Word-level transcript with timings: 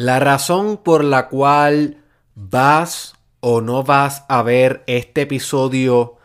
La 0.00 0.18
razón 0.18 0.78
por 0.78 1.04
la 1.04 1.28
cual 1.28 1.98
vas 2.34 3.12
o 3.40 3.60
no 3.60 3.84
vas 3.84 4.24
a 4.30 4.42
ver 4.42 4.82
este 4.86 5.20
episodio 5.20 6.16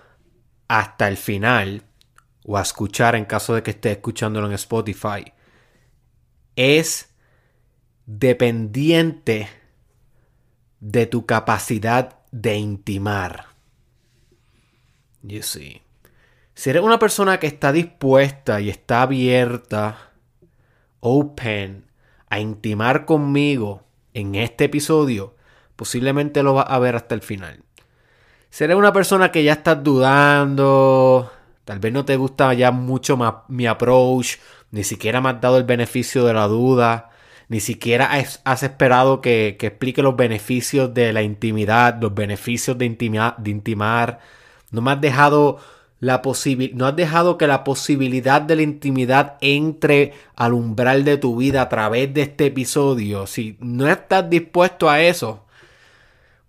hasta 0.69 1.09
el 1.09 1.17
final, 1.17 1.83
o 2.45 2.55
a 2.57 2.61
escuchar 2.61 3.17
en 3.17 3.25
caso 3.25 3.53
de 3.53 3.63
que 3.63 3.71
estés 3.71 3.97
escuchándolo 3.97 4.47
en 4.47 4.53
Spotify, 4.53 5.33
es 6.55 7.13
dependiente 8.05 9.49
de 10.79 11.05
tu 11.05 11.25
capacidad 11.25 12.19
de 12.31 12.55
intimar. 12.55 13.47
You 15.21 15.43
see. 15.43 15.81
Si 16.53 16.69
eres 16.69 16.81
una 16.81 16.97
persona 16.97 17.41
que 17.41 17.47
está 17.47 17.73
dispuesta 17.73 18.61
y 18.61 18.69
está 18.69 19.01
abierta, 19.01 20.13
open, 21.01 21.83
a 22.29 22.39
intimar 22.39 23.05
conmigo 23.05 23.83
en 24.13 24.35
este 24.35 24.65
episodio, 24.65 25.35
posiblemente 25.75 26.43
lo 26.43 26.53
vas 26.53 26.65
a 26.69 26.79
ver 26.79 26.95
hasta 26.95 27.15
el 27.15 27.21
final. 27.21 27.63
Si 28.49 28.63
eres 28.63 28.77
una 28.77 28.93
persona 28.93 29.31
que 29.31 29.43
ya 29.43 29.53
estás 29.53 29.83
dudando, 29.83 31.31
tal 31.65 31.79
vez 31.79 31.91
no 31.91 32.05
te 32.05 32.15
gusta 32.15 32.53
ya 32.53 32.71
mucho 32.71 33.17
más 33.17 33.33
mi 33.49 33.67
approach, 33.67 34.37
ni 34.71 34.83
siquiera 34.83 35.21
me 35.21 35.29
has 35.29 35.41
dado 35.41 35.57
el 35.57 35.65
beneficio 35.65 36.25
de 36.25 36.33
la 36.33 36.47
duda, 36.47 37.09
ni 37.47 37.59
siquiera 37.59 38.11
has, 38.13 38.63
esperado 38.63 39.21
que, 39.21 39.57
que, 39.59 39.67
explique 39.67 40.01
los 40.01 40.15
beneficios 40.15 40.93
de 40.93 41.13
la 41.13 41.21
intimidad, 41.21 41.97
los 42.01 42.13
beneficios 42.15 42.77
de, 42.77 42.89
de 42.89 43.51
intimar, 43.51 44.19
no 44.71 44.81
me 44.81 44.91
has 44.91 45.01
dejado 45.01 45.59
la 46.05 46.21
no 46.73 46.85
has 46.85 46.95
dejado 46.95 47.37
que 47.39 47.47
la 47.47 47.63
posibilidad 47.63 48.39
de 48.39 48.55
la 48.55 48.61
intimidad 48.61 49.37
entre 49.41 50.13
al 50.35 50.53
umbral 50.53 51.03
de 51.03 51.17
tu 51.17 51.35
vida 51.35 51.63
a 51.63 51.69
través 51.69 52.13
de 52.13 52.21
este 52.21 52.45
episodio. 52.45 53.25
Si 53.25 53.57
no 53.59 53.87
estás 53.87 54.29
dispuesto 54.29 54.87
a 54.87 55.01
eso, 55.01 55.47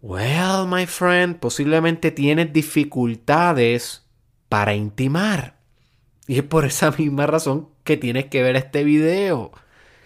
well, 0.02 0.66
my 0.68 0.84
friend, 0.84 1.36
posiblemente 1.36 2.10
tienes 2.10 2.52
dificultades 2.52 4.04
para 4.50 4.74
intimar. 4.74 5.56
Y 6.26 6.36
es 6.36 6.42
por 6.42 6.66
esa 6.66 6.90
misma 6.90 7.26
razón 7.26 7.70
que 7.82 7.96
tienes 7.96 8.26
que 8.26 8.42
ver 8.42 8.56
este 8.56 8.84
video, 8.84 9.52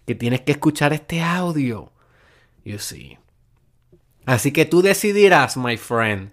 que 0.07 0.15
tienes 0.15 0.43
que 0.43 0.53
escuchar 0.53 0.93
este 0.93 1.23
audio. 1.23 1.91
You 2.65 2.79
see. 2.79 3.19
Así 4.27 4.53
que 4.53 4.65
tú 4.65 4.81
decidirás, 4.81 5.57
my 5.57 5.77
friend, 5.77 6.31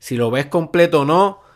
si 0.00 0.16
lo 0.16 0.32
ves 0.32 0.46
completo 0.46 1.02
o 1.02 1.04
no 1.04 1.47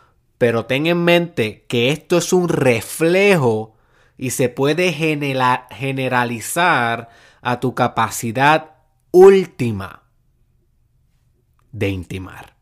pero 0.43 0.65
ten 0.65 0.87
en 0.87 1.05
mente 1.05 1.63
que 1.69 1.89
esto 1.89 2.17
es 2.17 2.33
un 2.33 2.49
reflejo 2.49 3.77
y 4.17 4.31
se 4.31 4.49
puede 4.49 4.91
generalizar 4.91 7.07
a 7.41 7.61
tu 7.61 7.73
capacidad 7.75 8.71
última 9.11 10.03
de 11.71 11.87
intimar. 11.87 12.57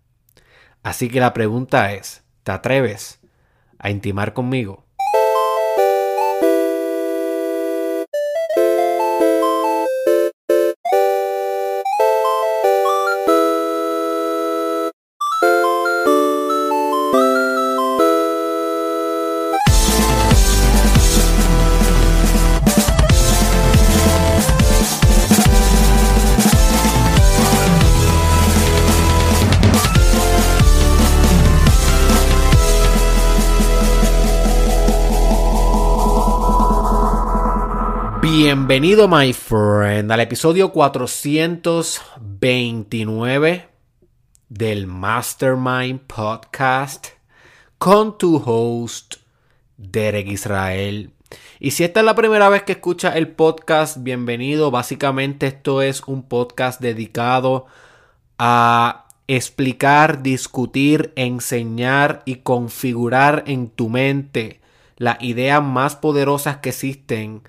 Así 0.83 1.09
que 1.09 1.19
la 1.19 1.33
pregunta 1.33 1.93
es, 1.93 2.23
¿te 2.43 2.51
atreves 2.51 3.19
a 3.79 3.89
intimar 3.89 4.33
conmigo? 4.33 4.80
Bienvenido, 38.53 39.07
my 39.07 39.31
friend, 39.31 40.11
al 40.11 40.19
episodio 40.19 40.73
429 40.73 43.69
del 44.49 44.87
Mastermind 44.87 46.01
Podcast 46.01 47.07
con 47.77 48.17
tu 48.17 48.43
host, 48.45 49.15
Derek 49.77 50.27
Israel. 50.27 51.13
Y 51.61 51.71
si 51.71 51.85
esta 51.85 52.01
es 52.01 52.05
la 52.05 52.13
primera 52.13 52.49
vez 52.49 52.63
que 52.63 52.73
escuchas 52.73 53.15
el 53.15 53.29
podcast, 53.29 53.99
bienvenido. 54.01 54.69
Básicamente 54.69 55.47
esto 55.47 55.81
es 55.81 56.03
un 56.05 56.23
podcast 56.23 56.81
dedicado 56.81 57.67
a 58.37 59.07
explicar, 59.27 60.23
discutir, 60.23 61.13
enseñar 61.15 62.21
y 62.25 62.39
configurar 62.39 63.45
en 63.47 63.69
tu 63.69 63.87
mente 63.87 64.59
las 64.97 65.23
ideas 65.23 65.63
más 65.63 65.95
poderosas 65.95 66.57
que 66.57 66.67
existen 66.67 67.43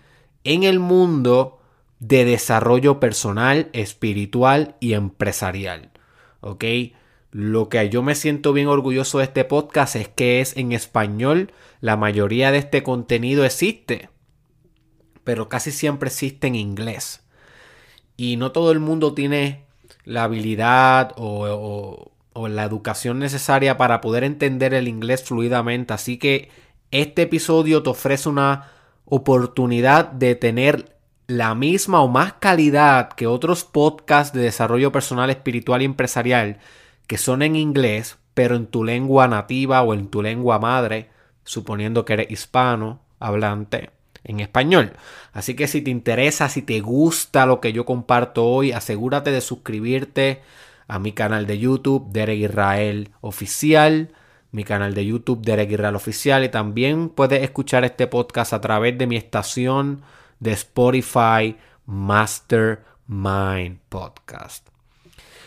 en 0.45 0.63
el 0.65 0.79
mundo 0.79 1.61
de 1.99 2.25
desarrollo 2.25 2.99
personal, 2.99 3.69
espiritual 3.73 4.77
y 4.81 4.95
empresarial. 4.95 5.91
¿Ok? 6.41 6.65
Lo 7.31 7.69
que 7.69 7.89
yo 7.89 8.03
me 8.03 8.15
siento 8.15 8.53
bien 8.53 8.67
orgulloso 8.67 9.19
de 9.19 9.25
este 9.25 9.45
podcast 9.45 9.97
es 9.97 10.09
que 10.09 10.41
es 10.41 10.57
en 10.57 10.73
español. 10.73 11.53
La 11.81 11.97
mayoría 11.97 12.51
de 12.51 12.59
este 12.59 12.83
contenido 12.83 13.45
existe, 13.45 14.11
pero 15.25 15.49
casi 15.49 15.71
siempre 15.71 16.09
existe 16.09 16.49
en 16.49 16.57
inglés. 16.57 17.23
Y 18.17 18.37
no 18.37 18.53
todo 18.53 18.73
el 18.73 18.81
mundo 18.81 19.15
tiene 19.15 19.65
la 20.05 20.25
habilidad 20.25 21.13
o, 21.17 22.13
o 22.33 22.49
la 22.49 22.65
educación 22.65 23.19
necesaria 23.19 23.77
para 23.77 24.01
poder 24.01 24.25
entender 24.25 24.75
el 24.75 24.89
inglés 24.89 25.23
fluidamente. 25.23 25.95
Así 25.95 26.19
que 26.19 26.51
este 26.91 27.23
episodio 27.23 27.83
te 27.83 27.91
ofrece 27.91 28.29
una 28.29 28.71
oportunidad 29.15 30.11
de 30.11 30.35
tener 30.37 30.97
la 31.27 31.55
misma 31.55 32.01
o 32.01 32.09
más 32.09 32.33
calidad 32.33 33.13
que 33.13 33.27
otros 33.27 33.63
podcasts 33.63 34.35
de 34.35 34.41
desarrollo 34.41 34.91
personal, 34.91 35.29
espiritual 35.29 35.83
y 35.83 35.85
empresarial 35.85 36.61
que 37.07 37.19
son 37.19 37.43
en 37.43 37.55
inglés, 37.55 38.17
pero 38.33 38.57
en 38.57 38.67
tu 38.67 38.85
lengua 38.85 39.29
nativa 39.29 39.83
o 39.83 39.93
en 39.93 40.09
tu 40.09 40.23
lengua 40.23 40.59
madre, 40.59 41.11
suponiendo 41.45 42.07
que 42.07 42.15
eres 42.15 42.31
hispano 42.31 43.03
hablante 43.21 43.91
en 44.25 44.41
español. 44.41 44.95
Así 45.35 45.53
que 45.53 45.67
si 45.67 45.83
te 45.83 45.91
interesa, 45.91 46.49
si 46.49 46.63
te 46.63 46.81
gusta 46.81 47.45
lo 47.45 47.61
que 47.61 47.75
yo 47.75 47.85
comparto 47.85 48.47
hoy, 48.47 48.73
asegúrate 48.73 49.31
de 49.31 49.43
suscribirte 49.43 50.41
a 50.89 50.99
mi 50.99 51.13
canal 51.13 51.47
de 51.47 51.59
YouTube, 51.59 52.11
Derek 52.13 52.39
Israel 52.39 53.11
Oficial 53.21 54.15
mi 54.53 54.65
canal 54.65 54.95
de 54.95 55.05
YouTube 55.07 55.43
Derek 55.43 55.71
Irreal 55.73 55.97
Oficial 55.97 56.45
y 56.45 56.51
también 56.51 57.09
puedes 57.09 57.43
escuchar 57.43 57.85
este 57.85 58.07
podcast 58.07 58.53
a 58.53 58.61
través 58.61 58.97
de 58.99 59.07
mi 59.07 59.17
estación 59.17 60.03
de 60.41 60.53
Spotify 60.53 61.57
Mastermind 61.87 63.79
Podcast. 63.89 64.69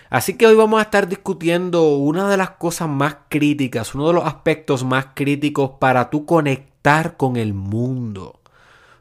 Así 0.10 0.38
que 0.38 0.48
hoy 0.48 0.56
vamos 0.56 0.80
a 0.80 0.84
estar 0.84 1.08
discutiendo 1.08 1.96
una 1.98 2.30
de 2.30 2.38
las 2.38 2.52
cosas 2.52 2.90
más 2.90 3.18
críticas, 3.30 3.94
uno 3.94 4.08
de 4.08 4.14
los 4.14 4.26
aspectos 4.26 4.84
más 4.84 5.08
críticos 5.14 5.72
para 5.80 6.10
tú 6.10 6.26
conectar 6.26 7.16
con 7.16 7.36
el 7.38 7.54
mundo. 7.54 8.40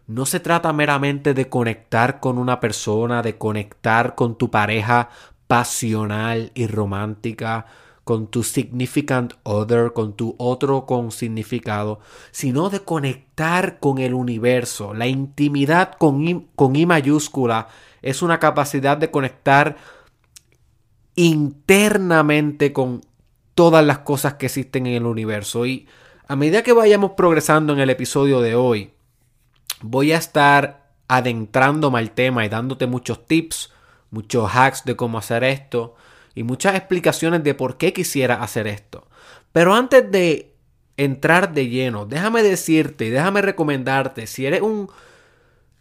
No 0.06 0.26
se 0.26 0.38
trata 0.38 0.72
meramente 0.74 1.32
de 1.32 1.48
conectar 1.48 2.20
con 2.20 2.36
una 2.36 2.60
persona, 2.60 3.22
de 3.22 3.38
conectar 3.38 4.14
con 4.14 4.36
tu 4.36 4.50
pareja 4.50 5.08
pasional 5.46 6.50
y 6.54 6.66
romántica 6.66 7.66
con 8.04 8.26
tu 8.26 8.42
significant 8.42 9.32
other, 9.42 9.92
con 9.92 10.12
tu 10.12 10.34
otro 10.38 10.84
con 10.84 11.10
significado, 11.10 12.00
sino 12.30 12.68
de 12.68 12.80
conectar 12.80 13.78
con 13.80 13.98
el 13.98 14.12
universo. 14.12 14.92
La 14.92 15.06
intimidad 15.06 15.92
con 15.92 16.22
I, 16.28 16.46
con 16.54 16.76
I 16.76 16.84
mayúscula 16.84 17.68
es 18.02 18.20
una 18.20 18.38
capacidad 18.38 18.98
de 18.98 19.10
conectar 19.10 19.76
internamente 21.16 22.74
con 22.74 23.00
todas 23.54 23.84
las 23.84 24.00
cosas 24.00 24.34
que 24.34 24.46
existen 24.46 24.86
en 24.86 24.94
el 24.94 25.06
universo. 25.06 25.64
Y 25.64 25.88
a 26.28 26.36
medida 26.36 26.62
que 26.62 26.74
vayamos 26.74 27.12
progresando 27.12 27.72
en 27.72 27.80
el 27.80 27.88
episodio 27.88 28.42
de 28.42 28.54
hoy, 28.54 28.90
voy 29.80 30.12
a 30.12 30.18
estar 30.18 30.90
adentrándome 31.08 31.98
al 32.00 32.10
tema 32.10 32.44
y 32.44 32.50
dándote 32.50 32.86
muchos 32.86 33.26
tips, 33.26 33.72
muchos 34.10 34.50
hacks 34.54 34.84
de 34.84 34.94
cómo 34.94 35.16
hacer 35.16 35.42
esto 35.44 35.94
y 36.34 36.42
muchas 36.42 36.74
explicaciones 36.74 37.42
de 37.44 37.54
por 37.54 37.76
qué 37.76 37.92
quisiera 37.92 38.42
hacer 38.42 38.66
esto. 38.66 39.06
Pero 39.52 39.74
antes 39.74 40.10
de 40.10 40.52
entrar 40.96 41.52
de 41.52 41.68
lleno, 41.68 42.06
déjame 42.06 42.42
decirte 42.42 43.06
y 43.06 43.10
déjame 43.10 43.42
recomendarte, 43.42 44.26
si 44.26 44.46
eres 44.46 44.62
un 44.62 44.88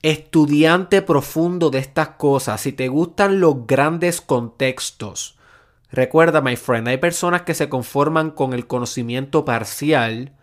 estudiante 0.02 1.02
profundo 1.02 1.70
de 1.70 1.80
estas 1.80 2.10
cosas, 2.10 2.62
si 2.62 2.74
te 2.74 2.88
gustan 2.88 3.40
los 3.40 3.66
grandes 3.66 4.22
contextos, 4.22 5.38
recuerda, 5.92 6.42
my 6.42 6.56
friend, 6.56 6.88
hay 6.88 6.98
personas 6.98 7.44
que 7.44 7.54
se 7.54 7.70
conforman 7.70 8.32
con 8.32 8.54
el 8.54 8.68
conocimiento 8.68 9.46
parcial, 9.46 10.34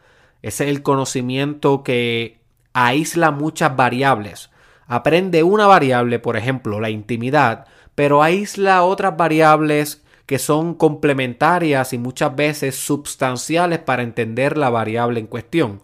ese 0.43 0.65
es 0.65 0.71
el 0.71 0.83
conocimiento 0.83 1.83
que 1.83 2.41
aísla 2.73 3.31
muchas 3.31 3.77
variables. 3.77 4.51
aprende 4.87 5.45
una 5.45 5.67
variable, 5.67 6.19
por 6.19 6.37
ejemplo, 6.37 6.81
la 6.81 6.91
intimidad, 6.91 7.67
pero 8.00 8.23
aísla 8.23 8.82
otras 8.82 9.14
variables 9.19 10.02
que 10.25 10.38
son 10.38 10.73
complementarias 10.73 11.93
y 11.93 11.99
muchas 11.99 12.35
veces 12.35 12.75
substanciales 12.75 13.81
para 13.81 14.02
entender 14.02 14.56
la 14.56 14.70
variable 14.70 15.20
en 15.20 15.26
cuestión. 15.26 15.82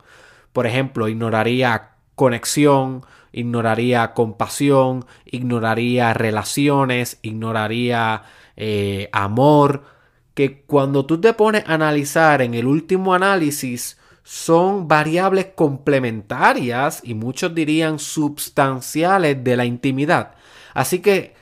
Por 0.55 0.67
ejemplo, 0.67 1.09
ignoraría 1.09 1.91
conexión, 2.15 3.05
ignoraría 3.33 4.15
compasión, 4.15 5.05
ignoraría 5.27 6.15
relaciones, 6.15 7.19
ignoraría 7.21 8.23
eh, 8.57 9.11
amor, 9.13 9.83
que 10.33 10.63
cuando 10.63 11.05
tú 11.05 11.21
te 11.21 11.35
pones 11.35 11.65
a 11.67 11.75
analizar 11.75 12.41
en 12.41 12.55
el 12.55 12.67
último 12.67 13.13
análisis 13.13 13.99
son 14.23 14.89
variables 14.89 15.49
complementarias 15.55 17.03
y 17.05 17.13
muchos 17.13 17.55
dirían 17.55 17.99
substanciales 17.99 19.45
de 19.45 19.55
la 19.55 19.67
intimidad. 19.67 20.33
Así 20.73 21.01
que 21.01 21.36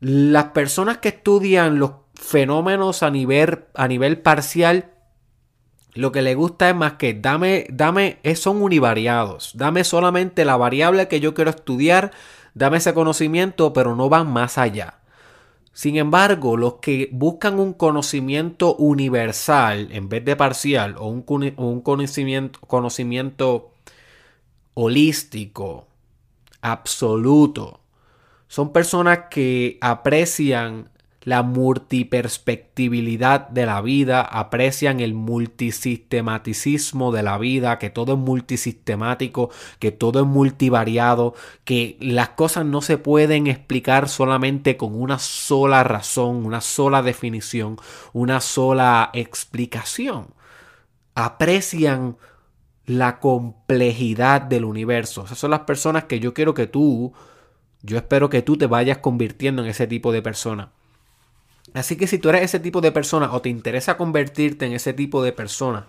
las 0.00 0.46
personas 0.46 0.98
que 0.98 1.08
estudian 1.08 1.78
los 1.78 1.92
fenómenos 2.14 3.02
a 3.02 3.10
nivel, 3.10 3.64
a 3.74 3.88
nivel 3.88 4.20
parcial, 4.20 4.92
lo 5.94 6.12
que 6.12 6.22
le 6.22 6.34
gusta 6.34 6.70
es 6.70 6.76
más 6.76 6.94
que 6.94 7.14
dame, 7.14 7.66
dame, 7.70 8.18
son 8.36 8.62
univariados. 8.62 9.52
Dame 9.56 9.84
solamente 9.84 10.44
la 10.44 10.56
variable 10.56 11.08
que 11.08 11.20
yo 11.20 11.34
quiero 11.34 11.50
estudiar, 11.50 12.12
dame 12.54 12.78
ese 12.78 12.94
conocimiento, 12.94 13.72
pero 13.72 13.96
no 13.96 14.08
van 14.08 14.32
más 14.32 14.58
allá. 14.58 14.98
Sin 15.72 15.96
embargo, 15.96 16.56
los 16.56 16.74
que 16.74 17.08
buscan 17.12 17.58
un 17.60 17.72
conocimiento 17.72 18.74
universal 18.76 19.88
en 19.92 20.08
vez 20.08 20.24
de 20.24 20.34
parcial 20.34 20.96
o 20.98 21.06
un, 21.06 21.24
un 21.56 21.80
conocimiento, 21.82 22.58
conocimiento 22.60 23.70
holístico, 24.74 25.86
absoluto, 26.60 27.80
son 28.48 28.72
personas 28.72 29.26
que 29.30 29.78
aprecian 29.80 30.90
la 31.28 31.42
multiperspectibilidad 31.42 33.48
de 33.48 33.66
la 33.66 33.82
vida, 33.82 34.22
aprecian 34.22 35.00
el 35.00 35.12
multisistematicismo 35.12 37.12
de 37.12 37.22
la 37.22 37.36
vida, 37.36 37.78
que 37.78 37.90
todo 37.90 38.14
es 38.14 38.18
multisistemático, 38.18 39.50
que 39.78 39.92
todo 39.92 40.20
es 40.20 40.26
multivariado, 40.26 41.34
que 41.64 41.98
las 42.00 42.30
cosas 42.30 42.64
no 42.64 42.80
se 42.80 42.96
pueden 42.96 43.46
explicar 43.46 44.08
solamente 44.08 44.78
con 44.78 44.98
una 44.98 45.18
sola 45.18 45.84
razón, 45.84 46.46
una 46.46 46.62
sola 46.62 47.02
definición, 47.02 47.76
una 48.14 48.40
sola 48.40 49.10
explicación. 49.12 50.28
Aprecian 51.14 52.16
la 52.86 53.18
complejidad 53.18 54.40
del 54.40 54.64
universo. 54.64 55.26
Esas 55.26 55.36
son 55.36 55.50
las 55.50 55.60
personas 55.60 56.04
que 56.04 56.20
yo 56.20 56.32
quiero 56.32 56.54
que 56.54 56.66
tú, 56.66 57.12
yo 57.82 57.96
espero 57.96 58.30
que 58.30 58.42
tú 58.42 58.56
te 58.56 58.66
vayas 58.66 58.98
convirtiendo 58.98 59.62
en 59.62 59.68
ese 59.68 59.86
tipo 59.86 60.12
de 60.12 60.22
persona. 60.22 60.70
Así 61.74 61.96
que 61.96 62.06
si 62.06 62.18
tú 62.18 62.30
eres 62.30 62.42
ese 62.42 62.60
tipo 62.60 62.80
de 62.80 62.92
persona 62.92 63.32
o 63.32 63.42
te 63.42 63.48
interesa 63.48 63.96
convertirte 63.96 64.66
en 64.66 64.72
ese 64.72 64.92
tipo 64.92 65.22
de 65.22 65.32
persona, 65.32 65.86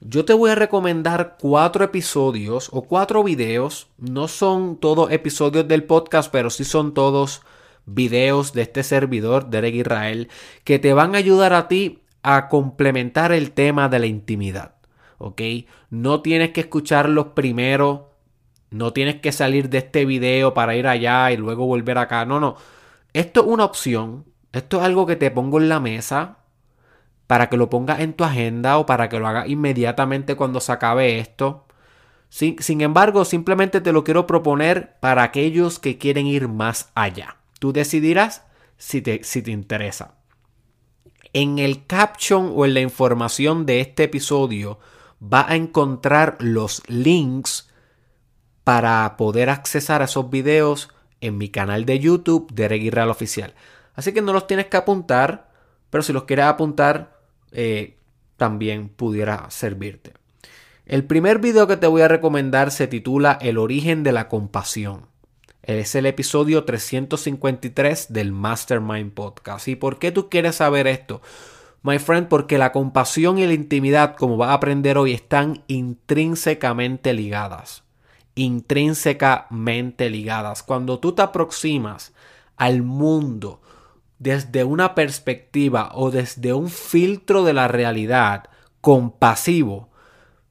yo 0.00 0.24
te 0.24 0.32
voy 0.32 0.50
a 0.50 0.56
recomendar 0.56 1.36
cuatro 1.40 1.84
episodios 1.84 2.68
o 2.72 2.82
cuatro 2.82 3.22
videos. 3.22 3.88
No 3.98 4.26
son 4.26 4.76
todos 4.76 5.12
episodios 5.12 5.68
del 5.68 5.84
podcast, 5.84 6.30
pero 6.32 6.50
sí 6.50 6.64
son 6.64 6.92
todos 6.94 7.42
videos 7.86 8.52
de 8.52 8.62
este 8.62 8.82
servidor, 8.82 9.48
Derek 9.50 9.74
Israel, 9.74 10.28
que 10.64 10.78
te 10.78 10.92
van 10.92 11.14
a 11.14 11.18
ayudar 11.18 11.52
a 11.52 11.68
ti 11.68 12.00
a 12.22 12.48
complementar 12.48 13.32
el 13.32 13.52
tema 13.52 13.88
de 13.88 13.98
la 13.98 14.06
intimidad. 14.06 14.74
¿Ok? 15.18 15.40
No 15.90 16.20
tienes 16.20 16.50
que 16.50 16.62
escucharlos 16.62 17.28
primero. 17.28 18.11
No 18.72 18.92
tienes 18.92 19.20
que 19.20 19.32
salir 19.32 19.68
de 19.68 19.78
este 19.78 20.04
video 20.04 20.54
para 20.54 20.74
ir 20.74 20.86
allá 20.86 21.30
y 21.30 21.36
luego 21.36 21.66
volver 21.66 21.98
acá. 21.98 22.24
No, 22.24 22.40
no. 22.40 22.56
Esto 23.12 23.42
es 23.42 23.46
una 23.46 23.64
opción 23.64 24.24
esto 24.52 24.78
es 24.78 24.84
algo 24.84 25.06
que 25.06 25.16
te 25.16 25.30
pongo 25.30 25.58
en 25.58 25.68
la 25.68 25.80
mesa 25.80 26.38
para 27.26 27.48
que 27.48 27.56
lo 27.56 27.70
pongas 27.70 28.00
en 28.00 28.12
tu 28.12 28.24
agenda 28.24 28.78
o 28.78 28.86
para 28.86 29.08
que 29.08 29.18
lo 29.18 29.26
hagas 29.26 29.48
inmediatamente 29.48 30.36
cuando 30.36 30.60
se 30.60 30.72
acabe 30.72 31.18
esto. 31.18 31.66
Sin, 32.28 32.62
sin, 32.62 32.80
embargo, 32.82 33.24
simplemente 33.24 33.80
te 33.80 33.92
lo 33.92 34.04
quiero 34.04 34.26
proponer 34.26 34.96
para 35.00 35.22
aquellos 35.22 35.78
que 35.78 35.98
quieren 35.98 36.26
ir 36.26 36.48
más 36.48 36.90
allá. 36.94 37.36
Tú 37.58 37.72
decidirás 37.72 38.44
si 38.76 39.00
te, 39.00 39.24
si 39.24 39.42
te 39.42 39.50
interesa. 39.50 40.16
En 41.32 41.58
el 41.58 41.86
caption 41.86 42.52
o 42.54 42.66
en 42.66 42.74
la 42.74 42.80
información 42.80 43.64
de 43.64 43.80
este 43.80 44.04
episodio 44.04 44.78
va 45.22 45.46
a 45.48 45.56
encontrar 45.56 46.36
los 46.40 46.82
links 46.88 47.70
para 48.64 49.16
poder 49.16 49.50
accesar 49.50 50.02
a 50.02 50.06
esos 50.06 50.30
videos 50.30 50.90
en 51.20 51.38
mi 51.38 51.48
canal 51.48 51.84
de 51.84 51.98
YouTube 51.98 52.52
de 52.52 52.68
Real 52.68 53.10
Oficial. 53.10 53.54
Así 53.94 54.12
que 54.12 54.22
no 54.22 54.32
los 54.32 54.46
tienes 54.46 54.66
que 54.66 54.76
apuntar, 54.76 55.50
pero 55.90 56.02
si 56.02 56.12
los 56.12 56.24
quieres 56.24 56.46
apuntar, 56.46 57.20
eh, 57.52 57.96
también 58.36 58.88
pudiera 58.88 59.50
servirte. 59.50 60.14
El 60.86 61.04
primer 61.04 61.38
video 61.38 61.66
que 61.66 61.76
te 61.76 61.86
voy 61.86 62.02
a 62.02 62.08
recomendar 62.08 62.70
se 62.70 62.88
titula 62.88 63.38
El 63.40 63.58
origen 63.58 64.02
de 64.02 64.12
la 64.12 64.28
compasión. 64.28 65.06
Es 65.62 65.94
el 65.94 66.06
episodio 66.06 66.64
353 66.64 68.12
del 68.12 68.32
Mastermind 68.32 69.12
Podcast. 69.12 69.68
¿Y 69.68 69.76
por 69.76 70.00
qué 70.00 70.10
tú 70.10 70.28
quieres 70.28 70.56
saber 70.56 70.88
esto? 70.88 71.22
My 71.84 72.00
friend, 72.00 72.26
porque 72.26 72.58
la 72.58 72.72
compasión 72.72 73.38
y 73.38 73.46
la 73.46 73.52
intimidad, 73.52 74.16
como 74.16 74.36
vas 74.36 74.50
a 74.50 74.54
aprender 74.54 74.98
hoy, 74.98 75.12
están 75.12 75.62
intrínsecamente 75.68 77.12
ligadas. 77.12 77.84
Intrínsecamente 78.34 80.10
ligadas. 80.10 80.62
Cuando 80.62 80.98
tú 80.98 81.12
te 81.12 81.22
aproximas 81.22 82.12
al 82.56 82.82
mundo 82.82 83.60
desde 84.18 84.64
una 84.64 84.94
perspectiva 84.94 85.90
o 85.94 86.10
desde 86.10 86.52
un 86.52 86.68
filtro 86.68 87.44
de 87.44 87.52
la 87.52 87.68
realidad 87.68 88.44
compasivo, 88.80 89.88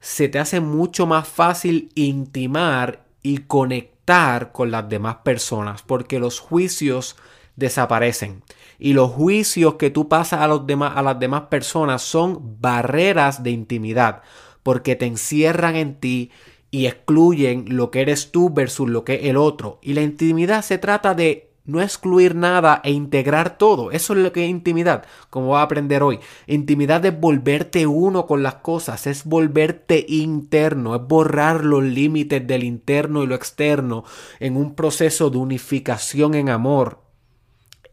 se 0.00 0.28
te 0.28 0.38
hace 0.38 0.60
mucho 0.60 1.06
más 1.06 1.28
fácil 1.28 1.90
intimar 1.94 3.06
y 3.22 3.38
conectar 3.38 4.52
con 4.52 4.70
las 4.70 4.88
demás 4.88 5.16
personas 5.22 5.82
porque 5.82 6.18
los 6.18 6.40
juicios 6.40 7.16
desaparecen 7.56 8.42
y 8.78 8.94
los 8.94 9.12
juicios 9.12 9.74
que 9.74 9.90
tú 9.90 10.08
pasas 10.08 10.40
a, 10.40 10.48
los 10.48 10.62
a 10.68 11.02
las 11.02 11.18
demás 11.20 11.42
personas 11.42 12.02
son 12.02 12.60
barreras 12.60 13.42
de 13.42 13.50
intimidad 13.50 14.22
porque 14.62 14.96
te 14.96 15.06
encierran 15.06 15.76
en 15.76 16.00
ti 16.00 16.30
y 16.72 16.86
excluyen 16.86 17.66
lo 17.68 17.90
que 17.90 18.00
eres 18.00 18.32
tú 18.32 18.50
versus 18.50 18.88
lo 18.88 19.04
que 19.04 19.28
el 19.28 19.36
otro 19.36 19.78
y 19.82 19.92
la 19.92 20.00
intimidad 20.00 20.62
se 20.62 20.78
trata 20.78 21.14
de 21.14 21.52
no 21.64 21.80
excluir 21.80 22.34
nada 22.34 22.80
e 22.82 22.90
integrar 22.90 23.56
todo. 23.56 23.92
Eso 23.92 24.14
es 24.14 24.18
lo 24.18 24.32
que 24.32 24.44
es 24.44 24.50
intimidad, 24.50 25.04
como 25.30 25.48
va 25.48 25.60
a 25.60 25.64
aprender 25.64 26.02
hoy. 26.02 26.18
Intimidad 26.48 27.04
es 27.06 27.20
volverte 27.20 27.86
uno 27.86 28.26
con 28.26 28.42
las 28.42 28.56
cosas, 28.56 29.06
es 29.06 29.24
volverte 29.24 30.04
interno, 30.08 30.96
es 30.96 31.02
borrar 31.06 31.64
los 31.64 31.84
límites 31.84 32.44
del 32.46 32.64
interno 32.64 33.22
y 33.22 33.26
lo 33.26 33.36
externo 33.36 34.02
en 34.40 34.56
un 34.56 34.74
proceso 34.74 35.30
de 35.30 35.38
unificación 35.38 36.34
en 36.34 36.48
amor. 36.48 37.02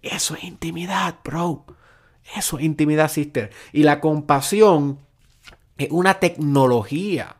Eso 0.01 0.35
es 0.35 0.45
intimidad, 0.45 1.17
bro. 1.23 1.65
Eso 2.35 2.57
es 2.57 2.63
intimidad, 2.63 3.11
sister. 3.11 3.51
Y 3.71 3.83
la 3.83 3.99
compasión 3.99 4.99
es 5.77 5.89
una 5.91 6.15
tecnología 6.15 7.35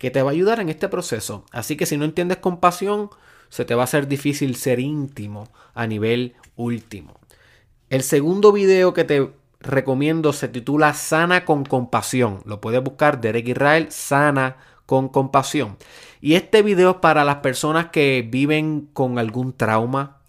que 0.00 0.10
te 0.10 0.22
va 0.22 0.30
a 0.30 0.32
ayudar 0.32 0.60
en 0.60 0.70
este 0.70 0.88
proceso. 0.88 1.44
Así 1.52 1.76
que 1.76 1.84
si 1.84 1.98
no 1.98 2.06
entiendes 2.06 2.38
compasión, 2.38 3.10
se 3.50 3.66
te 3.66 3.74
va 3.74 3.82
a 3.82 3.84
hacer 3.84 4.08
difícil 4.08 4.56
ser 4.56 4.80
íntimo 4.80 5.46
a 5.74 5.86
nivel 5.86 6.36
último. 6.56 7.20
El 7.90 8.02
segundo 8.02 8.50
video 8.50 8.94
que 8.94 9.04
te 9.04 9.30
recomiendo 9.60 10.32
se 10.32 10.48
titula 10.48 10.94
Sana 10.94 11.44
con 11.44 11.66
compasión. 11.66 12.40
Lo 12.46 12.62
puedes 12.62 12.82
buscar 12.82 13.20
Derek 13.20 13.48
Israel, 13.48 13.88
Sana 13.92 14.56
con 14.86 15.10
compasión. 15.10 15.76
Y 16.22 16.32
este 16.32 16.62
video 16.62 16.92
es 16.92 16.96
para 16.96 17.22
las 17.22 17.36
personas 17.36 17.90
que 17.90 18.26
viven 18.26 18.88
con 18.94 19.18
algún 19.18 19.52
trauma, 19.52 20.22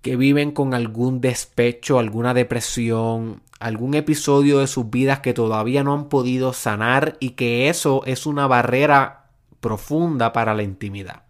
que 0.00 0.16
viven 0.16 0.52
con 0.52 0.72
algún 0.72 1.20
despecho, 1.20 1.98
alguna 1.98 2.32
depresión, 2.32 3.42
algún 3.64 3.94
episodio 3.94 4.58
de 4.58 4.66
sus 4.66 4.90
vidas 4.90 5.20
que 5.20 5.32
todavía 5.32 5.82
no 5.82 5.94
han 5.94 6.10
podido 6.10 6.52
sanar 6.52 7.16
y 7.18 7.30
que 7.30 7.70
eso 7.70 8.02
es 8.04 8.26
una 8.26 8.46
barrera 8.46 9.30
profunda 9.60 10.34
para 10.34 10.52
la 10.52 10.62
intimidad. 10.62 11.22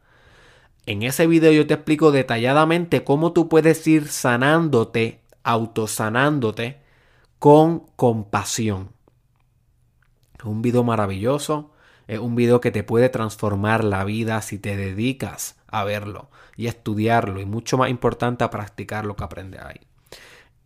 En 0.84 1.04
ese 1.04 1.28
video 1.28 1.52
yo 1.52 1.64
te 1.68 1.74
explico 1.74 2.10
detalladamente 2.10 3.04
cómo 3.04 3.32
tú 3.32 3.48
puedes 3.48 3.86
ir 3.86 4.08
sanándote, 4.08 5.20
autosanándote 5.44 6.80
con 7.38 7.86
compasión. 7.94 8.90
Es 10.36 10.44
un 10.44 10.60
video 10.60 10.82
maravilloso, 10.82 11.70
es 12.08 12.18
un 12.18 12.34
video 12.34 12.60
que 12.60 12.72
te 12.72 12.82
puede 12.82 13.10
transformar 13.10 13.84
la 13.84 14.02
vida 14.02 14.42
si 14.42 14.58
te 14.58 14.76
dedicas 14.76 15.60
a 15.68 15.84
verlo 15.84 16.30
y 16.56 16.66
estudiarlo 16.66 17.40
y 17.40 17.44
mucho 17.46 17.78
más 17.78 17.90
importante 17.90 18.42
a 18.42 18.50
practicar 18.50 19.06
lo 19.06 19.14
que 19.14 19.22
aprendes 19.22 19.62
ahí. 19.62 19.93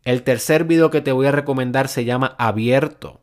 El 0.08 0.22
tercer 0.22 0.64
video 0.64 0.88
que 0.88 1.02
te 1.02 1.12
voy 1.12 1.26
a 1.26 1.32
recomendar 1.32 1.86
se 1.86 2.06
llama 2.06 2.34
Abierto. 2.38 3.20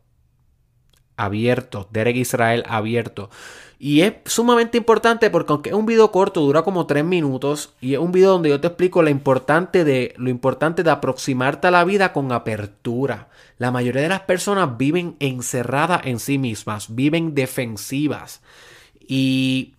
Abierto, 1.17 1.89
Derek 1.89 2.15
Israel 2.15 2.63
Abierto. 2.67 3.31
Y 3.79 4.01
es 4.01 4.13
sumamente 4.25 4.77
importante 4.77 5.31
porque 5.31 5.51
aunque 5.51 5.69
es 5.71 5.75
un 5.75 5.87
video 5.87 6.11
corto, 6.11 6.41
dura 6.41 6.61
como 6.61 6.85
3 6.85 7.03
minutos 7.03 7.73
y 7.81 7.95
es 7.95 7.99
un 7.99 8.11
video 8.11 8.33
donde 8.33 8.49
yo 8.49 8.61
te 8.61 8.67
explico 8.67 9.01
lo 9.01 9.09
importante 9.09 9.83
de, 9.83 10.13
lo 10.17 10.29
importante 10.29 10.83
de 10.83 10.91
aproximarte 10.91 11.65
a 11.65 11.71
la 11.71 11.83
vida 11.85 12.13
con 12.13 12.31
apertura. 12.31 13.29
La 13.57 13.71
mayoría 13.71 14.03
de 14.03 14.09
las 14.09 14.21
personas 14.21 14.77
viven 14.77 15.15
encerradas 15.19 16.01
en 16.05 16.19
sí 16.19 16.37
mismas, 16.37 16.93
viven 16.93 17.33
defensivas. 17.33 18.43
Y 18.99 19.73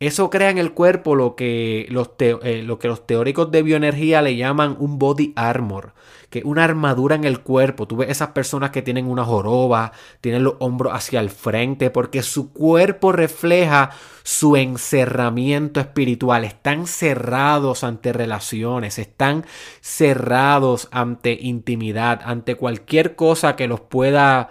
eso 0.00 0.30
crea 0.30 0.50
en 0.50 0.58
el 0.58 0.74
cuerpo 0.74 1.16
lo 1.16 1.34
que, 1.34 1.86
los 1.90 2.10
eh, 2.20 2.62
lo 2.62 2.78
que 2.78 2.86
los 2.86 3.04
teóricos 3.04 3.50
de 3.50 3.62
bioenergía 3.62 4.22
le 4.22 4.36
llaman 4.36 4.76
un 4.78 4.96
body 4.96 5.32
armor, 5.34 5.92
que 6.30 6.38
es 6.40 6.44
una 6.44 6.62
armadura 6.62 7.16
en 7.16 7.24
el 7.24 7.40
cuerpo. 7.40 7.88
Tú 7.88 7.96
ves 7.96 8.08
esas 8.08 8.28
personas 8.28 8.70
que 8.70 8.82
tienen 8.82 9.06
una 9.06 9.24
joroba, 9.24 9.90
tienen 10.20 10.44
los 10.44 10.54
hombros 10.60 10.92
hacia 10.94 11.18
el 11.18 11.30
frente, 11.30 11.90
porque 11.90 12.22
su 12.22 12.52
cuerpo 12.52 13.10
refleja 13.10 13.90
su 14.22 14.56
encerramiento 14.56 15.80
espiritual. 15.80 16.44
Están 16.44 16.86
cerrados 16.86 17.82
ante 17.82 18.12
relaciones, 18.12 19.00
están 19.00 19.46
cerrados 19.80 20.86
ante 20.92 21.32
intimidad, 21.32 22.20
ante 22.24 22.54
cualquier 22.54 23.16
cosa 23.16 23.56
que 23.56 23.66
los 23.66 23.80
pueda 23.80 24.50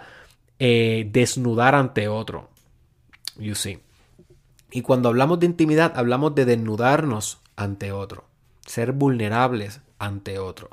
eh, 0.58 1.08
desnudar 1.10 1.74
ante 1.74 2.08
otro. 2.08 2.50
You 3.38 3.54
see. 3.54 3.87
Y 4.70 4.82
cuando 4.82 5.08
hablamos 5.08 5.40
de 5.40 5.46
intimidad, 5.46 5.92
hablamos 5.96 6.34
de 6.34 6.44
desnudarnos 6.44 7.38
ante 7.56 7.92
otro, 7.92 8.24
ser 8.66 8.92
vulnerables 8.92 9.80
ante 9.98 10.38
otro. 10.38 10.70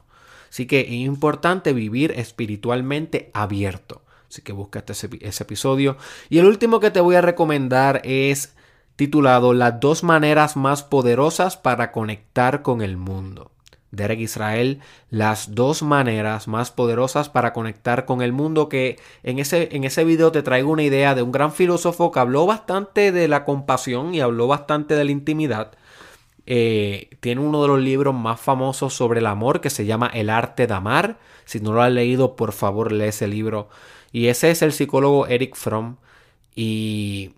Así 0.49 0.67
que 0.67 0.81
es 0.81 0.91
importante 0.91 1.73
vivir 1.73 2.13
espiritualmente 2.15 3.31
abierto. 3.33 4.01
Así 4.29 4.41
que 4.41 4.53
busca 4.53 4.83
ese, 4.87 5.09
ese 5.21 5.43
episodio. 5.43 5.97
Y 6.29 6.39
el 6.39 6.45
último 6.45 6.79
que 6.79 6.91
te 6.91 7.01
voy 7.01 7.15
a 7.15 7.21
recomendar 7.21 8.01
es 8.03 8.53
titulado 8.95 9.53
Las 9.53 9.79
dos 9.79 10.03
maneras 10.03 10.55
más 10.55 10.83
poderosas 10.83 11.57
para 11.57 11.91
conectar 11.91 12.61
con 12.61 12.81
el 12.81 12.97
mundo. 12.97 13.51
Derek 13.95 14.19
Israel 14.19 14.79
las 15.09 15.55
dos 15.55 15.83
maneras 15.83 16.47
más 16.47 16.71
poderosas 16.71 17.29
para 17.29 17.53
conectar 17.53 18.05
con 18.05 18.21
el 18.21 18.33
mundo 18.33 18.69
que 18.69 18.97
en 19.23 19.39
ese, 19.39 19.69
en 19.71 19.83
ese 19.83 20.03
video 20.03 20.31
te 20.31 20.43
traigo 20.43 20.71
una 20.71 20.83
idea 20.83 21.15
de 21.15 21.21
un 21.21 21.31
gran 21.31 21.51
filósofo 21.51 22.11
que 22.11 22.19
habló 22.19 22.45
bastante 22.45 23.11
de 23.11 23.27
la 23.27 23.45
compasión 23.45 24.13
y 24.13 24.21
habló 24.21 24.47
bastante 24.47 24.95
de 24.95 25.05
la 25.05 25.11
intimidad. 25.11 25.71
Eh, 26.47 27.09
tiene 27.21 27.41
uno 27.41 27.61
de 27.61 27.67
los 27.67 27.79
libros 27.79 28.13
más 28.13 28.39
famosos 28.39 28.93
sobre 28.93 29.19
el 29.19 29.25
amor 29.25 29.61
que 29.61 29.69
se 29.69 29.85
llama 29.85 30.11
El 30.13 30.29
arte 30.29 30.67
de 30.67 30.73
amar. 30.73 31.17
Si 31.45 31.59
no 31.59 31.73
lo 31.73 31.81
has 31.81 31.91
leído, 31.91 32.35
por 32.35 32.51
favor, 32.51 32.91
lee 32.91 33.05
ese 33.05 33.27
libro. 33.27 33.69
Y 34.11 34.27
ese 34.27 34.51
es 34.51 34.61
el 34.61 34.73
psicólogo 34.73 35.27
Eric 35.27 35.55
Fromm. 35.55 35.97
Y 36.55 37.33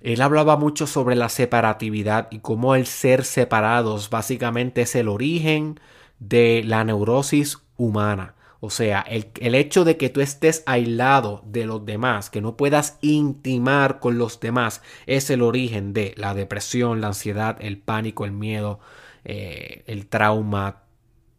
él 0.00 0.20
hablaba 0.20 0.56
mucho 0.56 0.86
sobre 0.86 1.16
la 1.16 1.28
separatividad 1.28 2.28
y 2.30 2.38
cómo 2.38 2.74
el 2.74 2.86
ser 2.86 3.24
separados 3.24 4.10
básicamente 4.10 4.82
es 4.82 4.94
el 4.94 5.08
origen 5.08 5.80
de 6.18 6.62
la 6.64 6.84
neurosis 6.84 7.58
humana. 7.76 8.34
O 8.60 8.70
sea, 8.70 9.02
el, 9.02 9.28
el, 9.40 9.54
hecho 9.54 9.84
de 9.84 9.96
que 9.96 10.08
tú 10.08 10.20
estés 10.20 10.64
aislado 10.66 11.42
de 11.46 11.64
los 11.64 11.86
demás, 11.86 12.28
que 12.28 12.40
no 12.40 12.56
puedas 12.56 12.98
intimar 13.02 14.00
con 14.00 14.18
los 14.18 14.40
demás, 14.40 14.82
es 15.06 15.30
el 15.30 15.42
origen 15.42 15.92
de 15.92 16.12
la 16.16 16.34
depresión, 16.34 17.00
la 17.00 17.08
ansiedad, 17.08 17.56
el 17.60 17.78
pánico, 17.78 18.24
el 18.24 18.32
miedo, 18.32 18.80
eh, 19.24 19.84
el 19.86 20.06
trauma. 20.06 20.82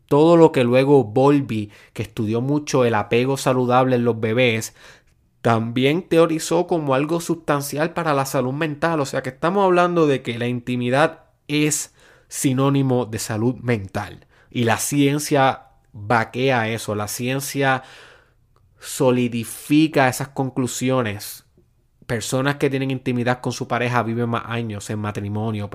Todo 0.08 0.38
lo 0.38 0.52
que 0.52 0.64
luego 0.64 1.04
Volby, 1.04 1.72
que 1.94 2.04
estudió 2.04 2.40
mucho 2.40 2.86
el 2.86 2.96
apego 2.96 3.36
saludable 3.36 3.98
en 3.98 4.06
los 4.06 4.20
bebés, 4.20 4.74
también 5.42 6.04
teorizó 6.08 6.68
como 6.68 6.94
algo 6.94 7.22
sustancial 7.22 7.94
para 7.94 8.14
la 8.14 8.26
salud 8.26 8.54
mental. 8.54 9.00
O 9.00 9.06
sea 9.06 9.22
que 9.24 9.30
estamos 9.30 9.64
hablando 9.64 10.08
de 10.08 10.22
que 10.22 10.38
la 10.38 10.48
intimidad 10.48 11.26
es 11.48 11.94
sinónimo 12.28 13.06
de 13.06 13.20
salud 13.20 13.56
mental. 13.56 14.28
Y 14.50 14.64
la 14.64 14.78
ciencia 14.78 15.68
vaquea 15.94 16.70
eso, 16.70 16.96
la 16.96 17.08
ciencia 17.08 17.84
solidifica 18.80 20.08
esas 20.08 20.30
conclusiones 20.30 21.46
personas 22.10 22.56
que 22.56 22.72
tienen 22.72 22.90
intimidad 22.90 23.40
con 23.40 23.54
su 23.54 23.68
pareja 23.68 24.02
viven 24.02 24.30
más 24.30 24.42
años 24.48 24.90
en 24.90 24.98
matrimonio. 24.98 25.70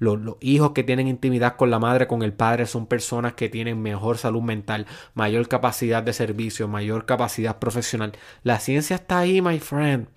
Los, 0.00 0.18
hijos 0.40 0.72
que 0.72 0.82
tienen 0.82 1.06
intimidad 1.06 1.54
con 1.54 1.70
la 1.70 1.78
madre, 1.78 2.08
con 2.08 2.24
el 2.24 2.32
padre, 2.32 2.66
son 2.66 2.88
personas 2.88 3.34
que 3.34 3.48
tienen 3.48 3.80
mejor 3.80 4.18
salud 4.18 4.42
mental, 4.42 4.88
mayor 5.14 5.46
capacidad 5.46 6.02
de 6.02 6.12
servicio, 6.12 6.66
mayor 6.66 7.06
capacidad 7.06 7.60
profesional. 7.60 8.14
La 8.42 8.58
ciencia 8.58 8.96
está 8.96 9.20
ahí, 9.20 9.40
my 9.40 9.60
friend. 9.60 10.08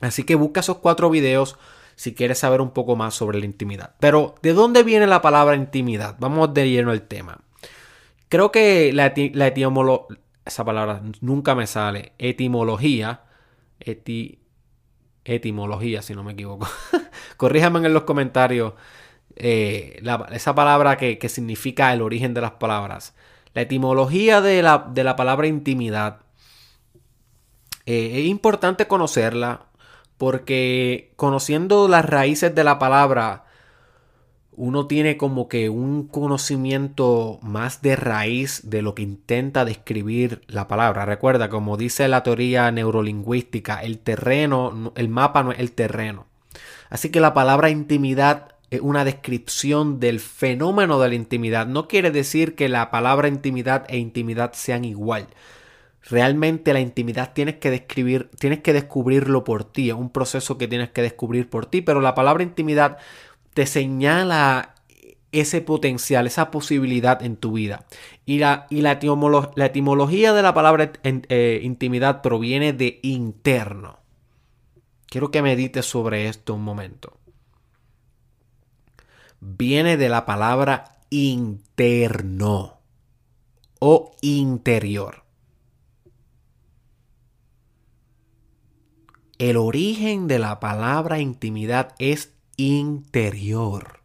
Así 0.00 0.24
que 0.24 0.34
busca 0.34 0.60
esos 0.60 0.78
cuatro 0.78 1.10
videos 1.10 1.58
si 1.94 2.14
quieres 2.14 2.38
saber 2.38 2.62
un 2.62 2.70
poco 2.70 2.96
más 2.96 3.12
sobre 3.12 3.38
la 3.38 3.44
intimidad. 3.44 3.96
Pero, 4.00 4.34
¿de 4.40 4.54
dónde 4.54 4.82
viene 4.82 5.06
la 5.06 5.20
palabra 5.20 5.56
intimidad? 5.56 6.16
Vamos 6.20 6.54
de 6.54 6.70
lleno 6.70 6.90
al 6.90 7.02
tema. 7.02 7.42
Creo 8.30 8.50
que 8.50 8.94
la, 8.94 9.12
etimología, 9.46 10.16
esa 10.46 10.64
palabra 10.64 11.02
nunca 11.20 11.54
me 11.54 11.66
sale, 11.66 12.14
etimología, 12.18 13.24
eti, 13.78 14.39
etimología, 15.24 16.02
si 16.02 16.14
no 16.14 16.22
me 16.22 16.32
equivoco. 16.32 16.68
Corríjame 17.36 17.86
en 17.86 17.94
los 17.94 18.04
comentarios 18.04 18.74
eh, 19.36 20.02
esa 20.32 20.54
palabra 20.54 20.96
que, 20.96 21.28
significa 21.28 21.92
el 21.92 22.02
origen 22.02 22.34
de 22.34 22.40
las 22.40 22.52
palabras. 22.52 23.14
La 23.54 23.62
etimología 23.62 24.40
de 24.40 24.62
la, 24.62 24.86
de 24.92 25.04
la 25.04 25.16
palabra 25.16 25.46
intimidad 25.46 26.20
eh, 27.86 28.20
es 28.20 28.26
importante 28.26 28.86
conocerla 28.86 29.66
porque 30.18 31.12
conociendo 31.16 31.88
las 31.88 32.04
raíces 32.04 32.54
de 32.54 32.64
la 32.64 32.78
palabra 32.78 33.44
uno 34.60 34.86
tiene 34.86 35.16
como 35.16 35.48
que 35.48 35.70
un 35.70 36.06
conocimiento 36.06 37.38
más 37.40 37.80
de 37.80 37.96
raíz 37.96 38.60
de 38.68 38.82
lo 38.82 38.94
que 38.94 39.00
intenta 39.00 39.64
describir 39.64 40.42
la 40.48 40.68
palabra. 40.68 41.06
Recuerda, 41.06 41.48
como 41.48 41.78
dice 41.78 42.08
la 42.08 42.22
teoría 42.22 42.70
neurolingüística, 42.70 43.82
el 43.82 44.00
terreno, 44.00 44.92
el 44.96 45.08
mapa 45.08 45.42
no 45.42 45.52
es 45.52 45.60
el 45.60 45.72
terreno. 45.72 46.26
Así 46.90 47.08
que 47.08 47.20
la 47.20 47.32
palabra 47.32 47.70
intimidad 47.70 48.56
es 48.70 48.82
una 48.82 49.06
descripción 49.06 49.98
del 49.98 50.20
fenómeno 50.20 51.00
de 51.00 51.08
la 51.08 51.14
intimidad. 51.14 51.66
No 51.66 51.88
quiere 51.88 52.10
decir 52.10 52.54
que 52.54 52.68
la 52.68 52.90
palabra 52.90 53.28
intimidad 53.28 53.86
e 53.88 53.96
intimidad 53.96 54.52
sean 54.52 54.84
igual. 54.84 55.28
Realmente 56.02 56.74
la 56.74 56.80
intimidad 56.80 57.32
tienes 57.32 57.56
que 57.56 57.70
describir, 57.70 58.30
tienes 58.38 58.60
que 58.60 58.74
descubrirlo 58.74 59.42
por 59.42 59.64
ti, 59.64 59.88
es 59.88 59.96
un 59.96 60.10
proceso 60.10 60.58
que 60.58 60.68
tienes 60.68 60.90
que 60.90 61.02
descubrir 61.02 61.48
por 61.48 61.66
ti, 61.66 61.82
pero 61.82 62.00
la 62.00 62.14
palabra 62.14 62.42
intimidad 62.42 62.98
te 63.54 63.66
señala 63.66 64.74
ese 65.32 65.60
potencial, 65.60 66.26
esa 66.26 66.50
posibilidad 66.50 67.22
en 67.22 67.36
tu 67.36 67.52
vida. 67.52 67.86
Y 68.26 68.38
la, 68.38 68.66
y 68.70 68.82
la, 68.82 68.92
etimología 68.92 70.32
de 70.32 70.42
la 70.42 70.54
palabra 70.54 70.92
eh, 71.02 71.60
intimidad 71.62 72.22
proviene 72.22 72.72
de 72.72 72.98
interno. 73.02 73.98
Quiero 75.06 75.30
que 75.30 75.42
medites 75.42 75.86
sobre 75.86 76.28
esto 76.28 76.54
un 76.54 76.62
momento. 76.62 77.18
Viene 79.40 79.96
de 79.96 80.08
la 80.08 80.26
palabra 80.26 80.98
interno 81.10 82.80
o 83.78 84.12
interior. 84.20 85.24
El 89.38 89.56
origen 89.56 90.28
de 90.28 90.38
la 90.38 90.60
palabra 90.60 91.18
intimidad 91.18 91.94
es 91.98 92.34
interior. 92.68 94.00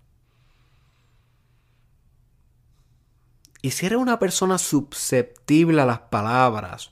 Y 3.61 3.71
si 3.71 3.85
eres 3.85 3.97
una 3.97 4.19
persona 4.19 4.57
susceptible 4.57 5.81
a 5.81 5.85
las 5.85 5.99
palabras, 5.99 6.91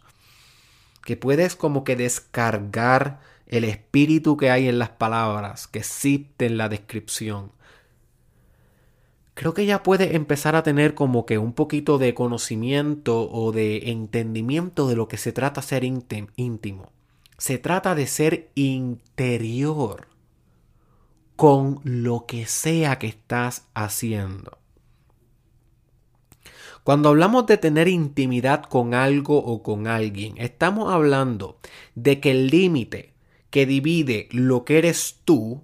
que 1.05 1.15
puedes 1.15 1.55
como 1.55 1.83
que 1.83 1.95
descargar 1.95 3.21
el 3.47 3.63
espíritu 3.63 4.35
que 4.35 4.49
hay 4.49 4.67
en 4.67 4.79
las 4.79 4.89
palabras, 4.89 5.67
que 5.67 5.79
existe 5.79 6.47
en 6.47 6.57
la 6.57 6.67
descripción, 6.67 7.51
creo 9.35 9.53
que 9.53 9.65
ya 9.65 9.83
puedes 9.83 10.15
empezar 10.15 10.55
a 10.55 10.63
tener 10.63 10.95
como 10.95 11.25
que 11.25 11.37
un 11.37 11.53
poquito 11.53 11.97
de 11.97 12.13
conocimiento 12.13 13.29
o 13.31 13.51
de 13.51 13.91
entendimiento 13.91 14.87
de 14.87 14.95
lo 14.95 15.07
que 15.07 15.17
se 15.17 15.31
trata 15.31 15.61
ser 15.61 15.83
íntimo. 15.85 16.91
Se 17.37 17.57
trata 17.57 17.95
de 17.95 18.07
ser 18.07 18.49
interior 18.55 20.12
con 21.35 21.79
lo 21.83 22.25
que 22.25 22.45
sea 22.45 22.99
que 22.99 23.07
estás 23.07 23.67
haciendo. 23.73 24.59
Cuando 26.83 27.09
hablamos 27.09 27.45
de 27.45 27.57
tener 27.57 27.87
intimidad 27.87 28.63
con 28.63 28.93
algo 28.93 29.37
o 29.37 29.63
con 29.63 29.87
alguien, 29.87 30.35
estamos 30.37 30.93
hablando 30.93 31.59
de 31.95 32.19
que 32.19 32.31
el 32.31 32.47
límite 32.47 33.13
que 33.49 33.65
divide 33.65 34.27
lo 34.31 34.65
que 34.65 34.79
eres 34.79 35.21
tú 35.23 35.63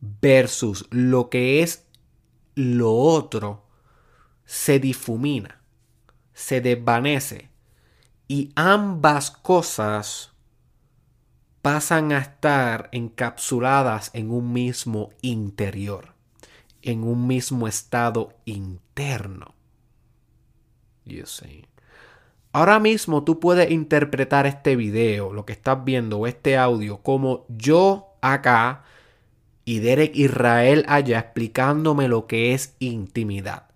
versus 0.00 0.86
lo 0.90 1.28
que 1.28 1.62
es 1.62 1.86
lo 2.54 2.94
otro 2.94 3.66
se 4.46 4.78
difumina, 4.78 5.60
se 6.32 6.60
desvanece 6.60 7.50
y 8.28 8.52
ambas 8.54 9.30
cosas 9.30 10.32
pasan 11.66 12.12
a 12.12 12.18
estar 12.18 12.88
encapsuladas 12.92 14.12
en 14.14 14.30
un 14.30 14.52
mismo 14.52 15.10
interior, 15.20 16.14
en 16.80 17.02
un 17.02 17.26
mismo 17.26 17.66
estado 17.66 18.34
interno. 18.44 19.52
You 21.04 21.26
see. 21.26 21.66
Ahora 22.52 22.78
mismo 22.78 23.24
tú 23.24 23.40
puedes 23.40 23.68
interpretar 23.72 24.46
este 24.46 24.76
video, 24.76 25.32
lo 25.32 25.44
que 25.44 25.54
estás 25.54 25.82
viendo, 25.84 26.28
este 26.28 26.56
audio, 26.56 26.98
como 26.98 27.46
yo 27.48 28.14
acá 28.20 28.84
y 29.64 29.80
Derek 29.80 30.14
Israel 30.14 30.84
allá 30.86 31.18
explicándome 31.18 32.06
lo 32.06 32.28
que 32.28 32.54
es 32.54 32.76
intimidad. 32.78 33.70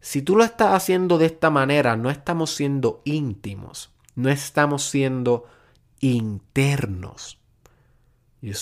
Si 0.00 0.20
tú 0.20 0.34
lo 0.34 0.42
estás 0.42 0.72
haciendo 0.72 1.16
de 1.16 1.26
esta 1.26 1.48
manera, 1.48 1.96
no 1.96 2.10
estamos 2.10 2.56
siendo 2.56 3.02
íntimos, 3.04 3.94
no 4.16 4.30
estamos 4.30 4.82
siendo 4.82 5.46
internos. 6.00 7.38
You? 8.42 8.54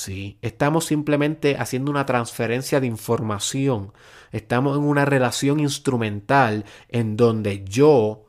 Estamos 0.42 0.86
simplemente 0.86 1.56
haciendo 1.56 1.90
una 1.90 2.04
transferencia 2.04 2.80
de 2.80 2.88
información. 2.88 3.92
Estamos 4.32 4.76
en 4.76 4.84
una 4.84 5.04
relación 5.04 5.60
instrumental 5.60 6.64
en 6.88 7.16
donde 7.16 7.64
yo 7.64 8.28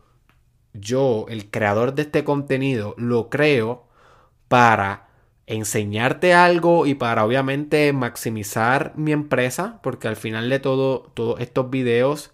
yo, 0.73 1.25
el 1.29 1.49
creador 1.49 1.95
de 1.95 2.03
este 2.03 2.23
contenido, 2.23 2.95
lo 2.97 3.29
creo 3.29 3.87
para 4.47 5.09
enseñarte 5.47 6.33
algo 6.33 6.85
y 6.85 6.95
para 6.95 7.25
obviamente 7.25 7.91
maximizar 7.93 8.93
mi 8.95 9.11
empresa, 9.11 9.79
porque 9.81 10.07
al 10.07 10.15
final 10.15 10.49
de 10.49 10.59
todo, 10.59 11.11
todos 11.13 11.39
estos 11.39 11.69
videos 11.69 12.31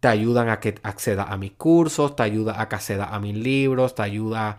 te 0.00 0.08
ayudan 0.08 0.48
a 0.48 0.60
que 0.60 0.74
acceda 0.82 1.24
a 1.24 1.36
mis 1.36 1.52
cursos, 1.52 2.16
te 2.16 2.22
ayuda 2.22 2.60
a 2.60 2.68
que 2.68 2.76
acceda 2.76 3.06
a 3.14 3.20
mis 3.20 3.36
libros, 3.36 3.94
te 3.94 4.02
ayuda 4.02 4.48
a 4.50 4.58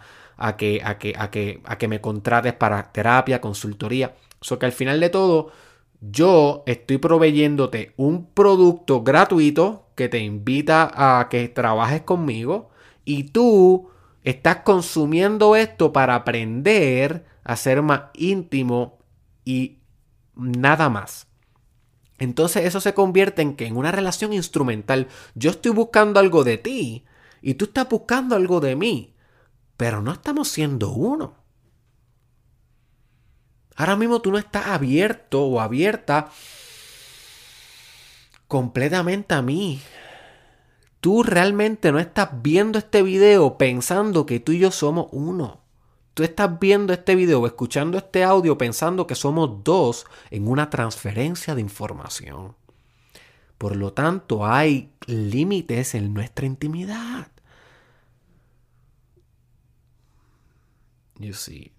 que, 0.58 0.82
a 0.84 0.98
que, 0.98 1.14
a 1.18 1.32
que, 1.32 1.62
a 1.66 1.78
que 1.78 1.88
me 1.88 2.02
contrates 2.02 2.54
para 2.54 2.92
terapia, 2.92 3.42
consultoría. 3.42 4.16
So 4.42 4.60
que 4.60 4.68
al 4.68 4.72
final 4.72 5.00
de 5.00 5.10
todo, 5.10 5.52
yo 6.00 6.64
estoy 6.68 7.00
proveyéndote 7.00 7.94
un 7.98 8.28
producto 8.34 9.04
gratuito 9.04 9.88
que 9.96 10.10
te 10.10 10.20
invita 10.20 10.92
a 10.94 11.28
que 11.30 11.50
trabajes 11.50 12.04
conmigo 12.04 12.70
y 13.04 13.24
tú 13.24 13.90
estás 14.24 14.58
consumiendo 14.58 15.56
esto 15.56 15.92
para 15.92 16.16
aprender 16.16 17.26
a 17.44 17.56
ser 17.56 17.82
más 17.82 18.04
íntimo 18.14 19.00
y 19.44 19.80
nada 20.36 20.90
más. 20.90 21.28
Entonces 22.20 22.66
eso 22.66 22.82
se 22.82 22.94
convierte 22.94 23.42
en 23.42 23.56
que 23.56 23.68
en 23.68 23.78
una 23.78 23.92
relación 23.92 24.34
instrumental 24.34 25.08
yo 25.36 25.52
estoy 25.52 25.72
buscando 25.72 26.20
algo 26.20 26.44
de 26.44 26.58
ti 26.58 27.06
y 27.42 27.56
tú 27.56 27.66
estás 27.66 27.88
buscando 27.90 28.36
algo 28.36 28.60
de 28.60 28.76
mí, 28.76 29.14
pero 29.78 30.02
no 30.02 30.12
estamos 30.12 30.48
siendo 30.48 30.90
uno. 30.90 31.36
Ahora 33.76 33.96
mismo 33.96 34.22
tú 34.22 34.32
no 34.32 34.40
estás 34.40 34.68
abierto 34.68 35.44
o 35.46 35.62
abierta 35.62 36.30
completamente 38.48 39.36
a 39.36 39.44
mí. 39.44 39.82
Tú 41.00 41.22
realmente 41.22 41.92
no 41.92 42.00
estás 42.00 42.30
viendo 42.42 42.80
este 42.80 43.04
video 43.04 43.58
pensando 43.58 44.26
que 44.26 44.40
tú 44.40 44.52
y 44.52 44.60
yo 44.60 44.72
somos 44.72 45.08
uno. 45.12 45.62
Tú 46.16 46.24
estás 46.24 46.60
viendo 46.60 46.92
este 46.92 47.14
video 47.14 47.46
escuchando 47.46 48.00
este 48.00 48.24
audio 48.24 48.58
pensando 48.58 49.06
que 49.06 49.14
somos 49.14 49.64
dos 49.64 50.08
en 50.32 50.48
una 50.48 50.72
transferencia 50.72 51.54
de 51.54 51.62
información. 51.62 52.56
Por 53.60 53.76
lo 53.76 53.94
tanto, 53.94 54.48
hay 54.48 54.92
límites 55.06 55.94
en 55.94 56.16
nuestra 56.16 56.48
intimidad. 56.48 57.28
You 61.20 61.34
see. 61.34 61.72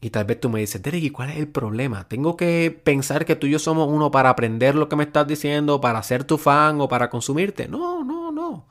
Y 0.00 0.10
tal 0.10 0.24
vez 0.24 0.40
tú 0.40 0.50
me 0.50 0.60
dices, 0.60 0.82
Derek, 0.82 1.02
¿y 1.02 1.10
cuál 1.10 1.30
es 1.30 1.36
el 1.38 1.48
problema? 1.48 2.06
¿Tengo 2.06 2.36
que 2.36 2.70
pensar 2.84 3.24
que 3.24 3.34
tú 3.34 3.46
y 3.46 3.50
yo 3.50 3.58
somos 3.58 3.88
uno 3.88 4.10
para 4.10 4.30
aprender 4.30 4.74
lo 4.74 4.88
que 4.88 4.96
me 4.96 5.04
estás 5.04 5.26
diciendo, 5.26 5.80
para 5.80 6.02
ser 6.02 6.24
tu 6.24 6.38
fan 6.38 6.80
o 6.80 6.88
para 6.88 7.10
consumirte? 7.10 7.66
No, 7.66 8.04
no, 8.04 8.30
no. 8.30 8.66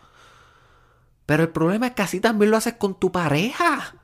Pero 1.25 1.43
el 1.43 1.49
problema 1.49 1.87
es 1.87 1.93
que 1.93 2.03
así 2.03 2.19
también 2.19 2.51
lo 2.51 2.57
haces 2.57 2.75
con 2.75 2.99
tu 2.99 3.11
pareja. 3.11 3.95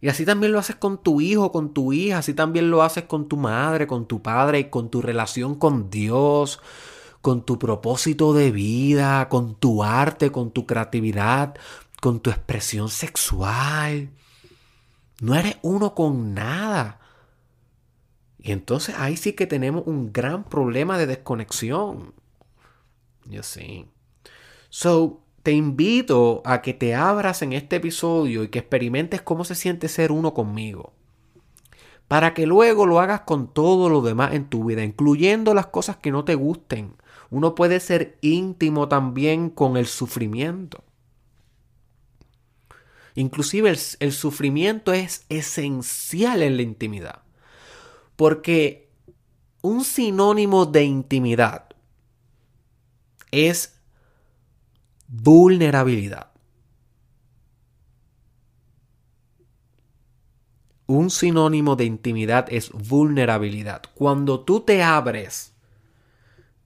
Y 0.00 0.08
así 0.08 0.24
también 0.24 0.52
lo 0.52 0.58
haces 0.58 0.76
con 0.76 1.02
tu 1.02 1.20
hijo, 1.20 1.50
con 1.50 1.72
tu 1.72 1.92
hija, 1.92 2.18
así 2.18 2.34
también 2.34 2.70
lo 2.70 2.82
haces 2.82 3.04
con 3.04 3.28
tu 3.28 3.36
madre, 3.36 3.86
con 3.86 4.06
tu 4.06 4.20
padre, 4.22 4.70
con 4.70 4.90
tu 4.90 5.02
relación 5.02 5.54
con 5.56 5.90
Dios, 5.90 6.60
con 7.20 7.44
tu 7.44 7.58
propósito 7.58 8.32
de 8.32 8.50
vida, 8.52 9.28
con 9.28 9.56
tu 9.56 9.82
arte, 9.82 10.30
con 10.30 10.50
tu 10.52 10.66
creatividad, 10.66 11.56
con 12.00 12.20
tu 12.20 12.30
expresión 12.30 12.88
sexual. 12.88 14.10
No 15.20 15.34
eres 15.34 15.56
uno 15.62 15.94
con 15.94 16.34
nada. 16.34 17.00
Y 18.38 18.52
entonces 18.52 18.94
ahí 18.98 19.16
sí 19.16 19.32
que 19.32 19.46
tenemos 19.46 19.86
un 19.86 20.12
gran 20.12 20.44
problema 20.44 20.96
de 20.96 21.06
desconexión. 21.06 22.14
Yo 23.24 23.42
sí. 23.42 23.86
So, 24.70 25.22
te 25.42 25.52
invito 25.52 26.42
a 26.44 26.62
que 26.62 26.74
te 26.74 26.94
abras 26.94 27.42
en 27.42 27.52
este 27.52 27.76
episodio 27.76 28.44
y 28.44 28.48
que 28.48 28.60
experimentes 28.60 29.22
cómo 29.22 29.44
se 29.44 29.54
siente 29.54 29.88
ser 29.88 30.12
uno 30.12 30.34
conmigo. 30.34 30.92
Para 32.06 32.32
que 32.32 32.46
luego 32.46 32.86
lo 32.86 33.00
hagas 33.00 33.22
con 33.22 33.52
todo 33.52 33.88
lo 33.88 34.00
demás 34.00 34.32
en 34.34 34.48
tu 34.48 34.64
vida, 34.64 34.82
incluyendo 34.82 35.52
las 35.52 35.66
cosas 35.66 35.96
que 35.96 36.10
no 36.10 36.24
te 36.24 36.36
gusten. 36.36 36.94
Uno 37.30 37.54
puede 37.54 37.80
ser 37.80 38.18
íntimo 38.22 38.88
también 38.88 39.50
con 39.50 39.76
el 39.76 39.86
sufrimiento. 39.86 40.84
Inclusive 43.18 43.76
el, 43.98 44.12
sufrimiento 44.12 44.92
es 44.92 45.26
esencial 45.28 46.40
en 46.40 46.56
la 46.56 46.62
intimidad. 46.62 47.22
Porque 48.14 48.92
un 49.60 49.82
sinónimo 49.82 50.66
de 50.66 50.84
intimidad 50.84 51.64
es 53.32 53.80
vulnerabilidad. 55.08 56.30
Un 60.86 61.10
sinónimo 61.10 61.74
de 61.74 61.86
intimidad 61.86 62.46
es 62.52 62.70
vulnerabilidad. 62.70 63.82
Cuando 63.94 64.44
tú 64.44 64.60
te 64.60 64.84
abres 64.84 65.54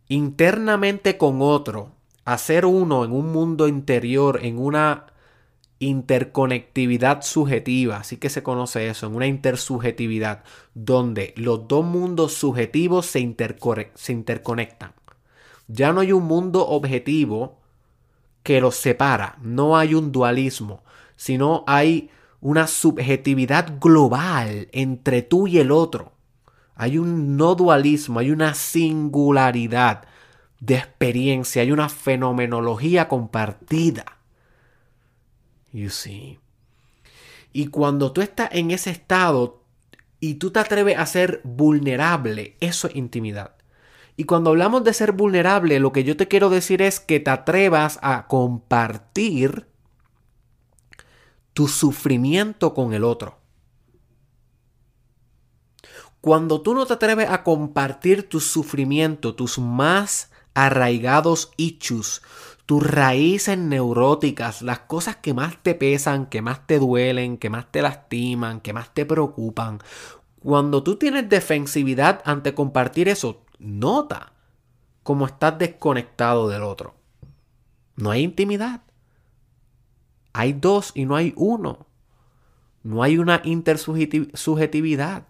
internamente 0.07 1.17
con 1.17 1.41
otro, 1.41 1.93
a 2.27 2.37
ser 2.37 2.67
uno 2.67 3.07
en 3.07 3.13
un 3.13 3.33
mundo 3.33 3.69
interior, 3.69 4.41
en 4.43 4.59
una 4.59 5.12
interconectividad 5.83 7.23
subjetiva, 7.23 7.97
así 7.97 8.17
que 8.17 8.31
se 8.31 8.43
conoce 8.43 8.89
eso, 8.89 9.07
en 9.07 9.17
una 9.17 9.27
intersubjetividad, 9.27 10.45
donde 10.75 11.35
los 11.37 11.67
dos 11.67 11.85
mundos 11.85 12.35
subjetivos 12.35 13.07
se, 13.07 13.37
se 13.95 14.13
interconectan. 14.13 14.93
Ya 15.67 15.93
no 15.93 16.01
hay 16.01 16.13
un 16.13 16.25
mundo 16.25 16.67
objetivo 16.69 17.59
que 18.43 18.61
los 18.61 18.77
separa, 18.77 19.39
no 19.43 19.77
hay 19.77 19.95
un 19.95 20.13
dualismo, 20.13 20.83
sino 21.17 21.65
hay 21.67 22.11
una 22.41 22.67
subjetividad 22.67 23.79
global 23.81 24.69
entre 24.73 25.23
tú 25.23 25.47
y 25.47 25.59
el 25.59 25.73
otro. 25.73 26.13
Hay 26.75 26.99
un 26.99 27.37
no 27.37 27.55
dualismo, 27.55 28.21
hay 28.21 28.31
una 28.31 28.55
singularidad 28.55 30.05
de 30.61 30.77
experiencia, 30.77 31.63
hay 31.63 31.73
una 31.73 31.89
fenomenología 31.89 33.09
compartida. 33.09 34.22
You 35.73 35.91
see. 35.91 36.39
Y 37.53 37.69
cuando 37.69 38.13
tú 38.13 38.21
estás 38.21 38.51
en 38.53 38.71
ese 38.71 38.91
estado 38.91 39.63
y 40.21 40.35
tú 40.35 40.51
te 40.51 40.61
atreves 40.61 40.99
a 40.99 41.07
ser 41.07 41.41
vulnerable, 41.45 42.57
eso 42.61 42.89
es 42.89 42.97
intimidad. 42.97 43.57
Y 44.17 44.25
cuando 44.25 44.51
hablamos 44.51 44.85
de 44.85 44.93
ser 44.93 45.13
vulnerable, 45.13 45.81
lo 45.81 45.93
que 45.93 46.05
yo 46.05 46.17
te 46.17 46.29
quiero 46.29 46.51
decir 46.51 46.83
es 46.83 47.01
que 47.01 47.21
te 47.21 47.31
atrevas 47.31 47.99
a 48.03 48.27
compartir 48.27 49.67
tu 51.53 51.69
sufrimiento 51.69 52.75
con 52.75 52.93
el 52.93 53.05
otro. 53.05 53.39
Cuando 56.21 56.63
tú 56.63 56.75
no 56.75 56.87
te 56.87 56.95
atreves 56.95 57.29
a 57.29 57.43
compartir 57.43 58.29
tu 58.29 58.39
sufrimiento, 58.39 59.35
tus 59.35 59.59
más 59.59 60.31
arraigados 60.55 61.51
issues, 61.57 62.23
tus 62.73 62.91
raíces 62.91 63.59
neuróticas, 63.59 64.63
las 64.63 64.79
cosas 64.79 65.17
que 65.17 65.35
más 65.35 65.63
te 65.63 65.75
pesan, 65.75 66.25
que 66.25 66.41
más 66.41 66.67
te 66.67 66.79
duelen, 66.79 67.37
que 67.37 67.51
más 67.51 67.71
te 67.71 67.83
lastiman, 67.83 68.63
que 68.63 68.73
más 68.73 68.95
te 68.95 69.05
preocupan. 69.05 69.79
Cuando 70.41 70.83
tú 70.83 70.97
tienes 70.97 71.29
defensividad 71.29 72.23
ante 72.25 72.55
compartir 72.55 73.11
eso, 73.11 73.45
nota 73.59 74.33
cómo 75.03 75.27
estás 75.27 75.59
desconectado 75.59 76.49
del 76.49 76.63
otro. 76.63 76.95
No 77.97 78.11
hay 78.11 78.23
intimidad. 78.23 78.81
Hay 80.33 80.55
dos 80.55 80.93
y 80.95 81.05
no 81.05 81.15
hay 81.15 81.35
uno. 81.37 81.87
No 82.83 83.03
hay 83.03 83.19
una 83.19 83.43
intersubjetividad. 83.45 85.27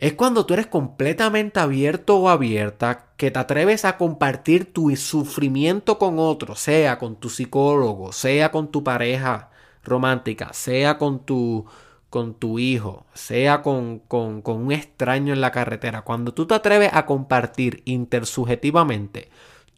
Es 0.00 0.12
cuando 0.14 0.46
tú 0.46 0.54
eres 0.54 0.68
completamente 0.68 1.58
abierto 1.58 2.18
o 2.18 2.28
abierta 2.28 3.06
que 3.16 3.32
te 3.32 3.38
atreves 3.38 3.84
a 3.84 3.96
compartir 3.96 4.72
tu 4.72 4.94
sufrimiento 4.94 5.98
con 5.98 6.20
otro, 6.20 6.54
sea 6.54 6.98
con 6.98 7.16
tu 7.16 7.28
psicólogo, 7.28 8.12
sea 8.12 8.52
con 8.52 8.70
tu 8.70 8.84
pareja 8.84 9.50
romántica, 9.82 10.52
sea 10.52 10.98
con 10.98 11.24
tu, 11.24 11.66
con 12.10 12.34
tu 12.34 12.60
hijo, 12.60 13.06
sea 13.12 13.62
con, 13.62 13.98
con, 13.98 14.40
con 14.42 14.66
un 14.66 14.72
extraño 14.72 15.32
en 15.32 15.40
la 15.40 15.50
carretera, 15.50 16.02
cuando 16.02 16.32
tú 16.32 16.46
te 16.46 16.54
atreves 16.54 16.90
a 16.92 17.04
compartir 17.04 17.82
intersubjetivamente 17.84 19.30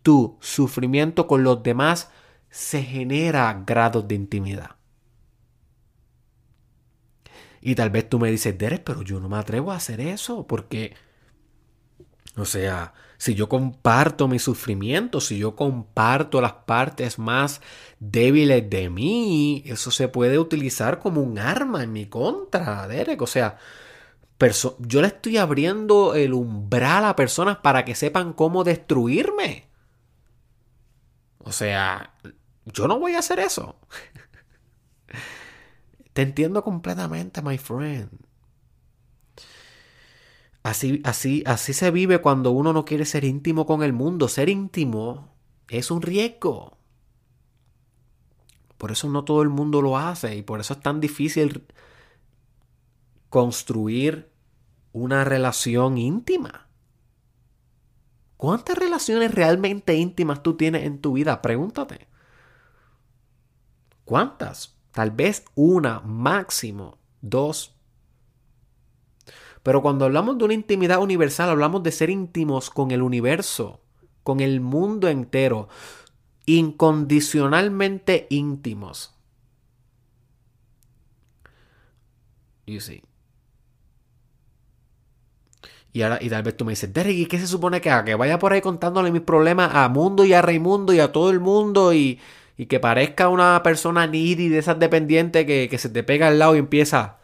tu 0.03 0.37
sufrimiento 0.41 1.27
con 1.27 1.45
los 1.45 1.63
demás, 1.63 2.11
se 2.51 2.83
genera 2.83 3.63
grados 3.67 4.07
de 4.07 4.17
intimidad. 4.17 4.80
Y 7.61 7.75
tal 7.75 7.91
vez 7.91 8.09
tú 8.09 8.19
me 8.19 8.31
dices, 8.31 8.57
Derek, 8.57 8.85
pero 8.85 9.03
yo 9.03 9.21
no 9.21 9.29
me 9.29 9.37
atrevo 9.39 9.73
a 9.73 9.77
hacer 9.77 10.01
eso 10.01 10.47
porque, 10.47 10.95
o 12.37 12.45
sea, 12.45 12.95
si 13.19 13.35
yo 13.35 13.51
comparto 13.51 14.29
mi 14.29 14.39
sufrimiento, 14.39 15.21
si 15.21 15.39
yo 15.39 15.55
comparto 15.55 16.41
las 16.41 16.55
partes 16.55 17.19
más 17.19 17.61
débiles 17.99 18.71
de 18.71 18.89
mí, 18.89 19.63
eso 19.67 19.91
se 19.91 20.09
puede 20.09 20.39
utilizar 20.39 21.01
como 21.01 21.21
un 21.21 21.39
arma 21.39 21.83
en 21.83 21.93
mi 21.93 22.07
contra, 22.07 22.89
Derek. 22.89 23.21
O 23.21 23.27
sea, 23.27 23.59
yo 24.79 25.03
le 25.03 25.09
estoy 25.09 25.37
abriendo 25.37 26.15
el 26.15 26.33
umbral 26.33 27.05
a 27.05 27.17
personas 27.17 27.59
para 27.59 27.85
que 27.85 27.95
sepan 27.95 28.33
cómo 28.33 28.65
destruirme. 28.65 29.69
O 31.39 31.53
sea, 31.53 32.15
yo 32.65 32.89
no 32.89 32.99
voy 32.99 33.15
a 33.15 33.19
hacer 33.19 33.39
eso. 33.41 33.77
Entiendo 36.21 36.63
completamente, 36.63 37.41
my 37.41 37.57
friend. 37.57 38.11
Así, 40.63 41.01
así, 41.05 41.43
así 41.47 41.73
se 41.73 41.91
vive 41.91 42.21
cuando 42.21 42.51
uno 42.51 42.75
no 42.75 42.85
quiere 42.85 43.07
ser 43.07 43.25
íntimo 43.25 43.65
con 43.65 43.83
el 43.83 43.95
mundo. 43.95 44.29
Ser 44.29 44.51
íntimo 44.51 45.35
es 45.69 45.91
un 45.91 46.03
riesgo. 46.03 46.77
Por 48.77 48.93
eso 48.93 49.09
no 49.09 49.25
todo 49.25 49.41
el 49.41 49.49
mundo 49.49 49.81
lo 49.81 49.97
hace 49.97 50.37
y 50.37 50.43
por 50.43 50.61
eso 50.61 50.75
es 50.75 50.81
tan 50.81 51.01
difícil 51.01 51.67
construir 53.31 54.31
una 54.93 55.25
relación 55.25 55.97
íntima. 55.97 56.69
¿Cuántas 58.37 58.77
relaciones 58.77 59.35
realmente 59.35 59.95
íntimas 59.95 60.43
tú 60.43 60.59
tienes 60.59 60.85
en 60.85 61.01
tu 61.01 61.15
vida? 61.15 61.41
Pregúntate. 61.41 62.09
¿Cuántas? 64.05 64.80
Tal 64.93 65.11
vez 65.11 65.45
una, 65.55 66.01
máximo 66.01 66.99
dos. 67.21 67.75
Pero 69.63 69.83
cuando 69.83 70.05
hablamos 70.05 70.39
de 70.39 70.45
una 70.45 70.55
intimidad 70.55 71.01
universal, 71.01 71.51
hablamos 71.51 71.83
de 71.83 71.93
ser 71.93 72.11
íntimos 72.11 72.71
con 72.71 72.91
el 72.91 73.03
universo, 73.03 73.81
con 74.23 74.41
el 74.41 74.61
mundo 74.61 75.09
entero, 75.09 75.69
incondicionalmente 76.47 78.27
íntimos. 78.31 79.15
You 82.67 82.81
see. 82.81 83.03
Y 85.93 86.03
ahora, 86.03 86.19
y 86.21 86.31
tal 86.31 86.45
vez 86.45 86.57
tú 86.57 86.65
me 86.65 86.73
dices, 86.73 86.93
Derek, 86.93 87.17
¿y 87.17 87.27
qué 87.27 87.39
se 87.39 87.49
supone 87.49 87.81
que 87.81 87.91
haga? 87.91 88.05
Que 88.05 88.15
vaya 88.15 88.39
por 88.39 88.53
ahí 88.53 88.61
contándole 88.61 89.11
mis 89.11 89.23
problemas 89.23 89.75
a 89.75 89.89
Mundo 89.89 90.25
y 90.25 90.33
a 90.33 90.41
Raimundo 90.41 90.93
y 90.93 91.01
a 91.01 91.11
todo 91.11 91.31
el 91.31 91.41
mundo 91.41 91.93
y, 91.93 92.21
y 92.61 92.67
que 92.67 92.79
parezca 92.79 93.31
una 93.31 93.63
persona 93.63 94.07
needy 94.07 94.51
de 94.51 94.59
esas 94.59 94.79
dependientes 94.79 95.47
que, 95.47 95.67
que 95.71 95.79
se 95.79 95.89
te 95.89 96.03
pega 96.03 96.29
al 96.29 96.39
lado 96.39 96.57
y 96.57 96.59
empieza, 96.59 97.17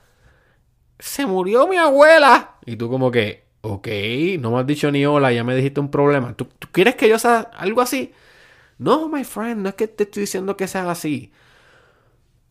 se 0.99 1.27
murió 1.27 1.69
mi 1.69 1.77
abuela. 1.77 2.55
Y 2.65 2.77
tú 2.77 2.89
como 2.89 3.11
que, 3.11 3.45
ok, 3.61 3.87
no 4.41 4.53
me 4.53 4.61
has 4.61 4.67
dicho 4.67 4.91
ni 4.91 5.05
hola, 5.05 5.31
ya 5.33 5.45
me 5.45 5.55
dijiste 5.55 5.79
un 5.79 5.91
problema. 5.91 6.35
¿Tú, 6.35 6.49
quieres 6.73 6.95
que 6.95 7.11
yo 7.11 7.19
sea 7.19 7.51
algo 7.55 7.83
así? 7.83 8.15
No, 8.79 9.11
my 9.11 9.25
friend, 9.25 9.61
no 9.61 9.69
es 9.69 9.75
que 9.75 9.89
te 9.89 10.05
estoy 10.05 10.23
diciendo 10.23 10.57
que 10.57 10.69
sea 10.69 10.91
así. 10.91 11.31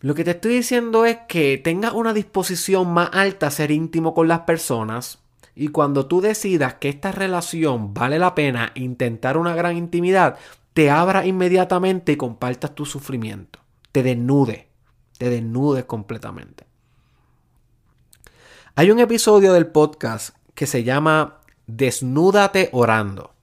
Lo 0.01 0.13
que 0.13 0.23
te 0.23 0.31
estoy 0.31 0.53
diciendo 0.53 1.05
es 1.05 1.17
que 1.27 1.57
tengas 1.57 1.93
una 1.93 2.13
disposición 2.13 2.93
más 2.93 3.09
alta 3.13 3.47
a 3.47 3.51
ser 3.51 3.71
íntimo 3.71 4.13
con 4.13 4.27
las 4.27 4.41
personas. 4.41 5.23
Y 5.55 5.69
cuando 5.69 6.05
tú 6.05 6.21
decidas 6.21 6.75
que 6.75 6.89
esta 6.89 7.11
relación 7.11 7.95
vale 7.95 8.19
la 8.19 8.35
pena 8.35 8.73
intentar 8.75 9.37
una 9.39 9.55
gran 9.55 9.75
intimidad, 9.75 10.37
te 10.75 10.91
abra 10.91 11.25
inmediatamente 11.25 12.11
y 12.11 12.17
compartas 12.17 12.75
tu 12.75 12.85
sufrimiento. 12.85 13.59
Te 13.93 14.03
desnude, 14.03 14.67
te 15.17 15.29
desnudes 15.29 15.85
completamente. 15.85 16.65
Hay 18.75 18.91
un 18.91 18.99
episodio 18.99 19.53
del 19.53 19.67
podcast 19.67 20.35
que 20.53 20.67
se 20.67 20.83
llama 20.83 21.39
Desnúdate 21.65 22.67
orando. 22.73 23.33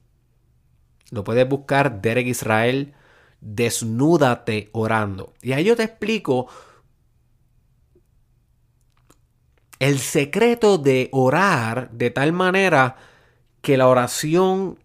Lo 1.10 1.24
puedes 1.24 1.48
buscar 1.48 2.02
Derek 2.02 2.26
Israel, 2.26 2.92
Desnúdate 3.40 4.68
orando. 4.72 5.32
Y 5.40 5.52
ahí 5.52 5.64
yo 5.64 5.74
te 5.74 5.84
explico 5.84 6.48
el 9.78 10.00
secreto 10.00 10.76
de 10.76 11.08
orar 11.12 11.90
de 11.92 12.10
tal 12.10 12.34
manera 12.34 12.96
que 13.62 13.78
la 13.78 13.88
oración 13.88 14.78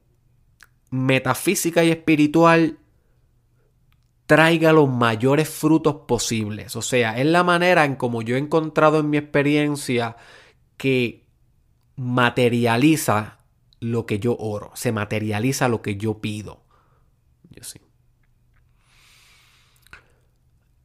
metafísica 0.89 1.83
y 1.83 1.91
espiritual 1.91 2.77
traiga 4.25 4.73
los 4.73 4.89
mayores 4.89 5.49
frutos 5.49 5.95
posibles. 6.07 6.75
O 6.75 6.81
sea, 6.81 7.17
es 7.17 7.25
la 7.25 7.43
manera 7.43 7.85
en 7.85 7.95
como 7.95 8.21
yo 8.21 8.35
he 8.35 8.39
encontrado 8.39 8.99
en 8.99 9.09
mi 9.09 9.17
experiencia 9.17 10.17
que 10.75 11.25
materializa 11.95 13.39
lo 13.79 14.05
que 14.05 14.19
yo 14.19 14.35
oro, 14.37 14.71
se 14.75 14.91
materializa 14.91 15.67
lo 15.69 15.81
que 15.81 15.97
yo 15.97 16.19
pido. 16.19 16.63
Yo 17.49 17.63
sí. 17.63 17.79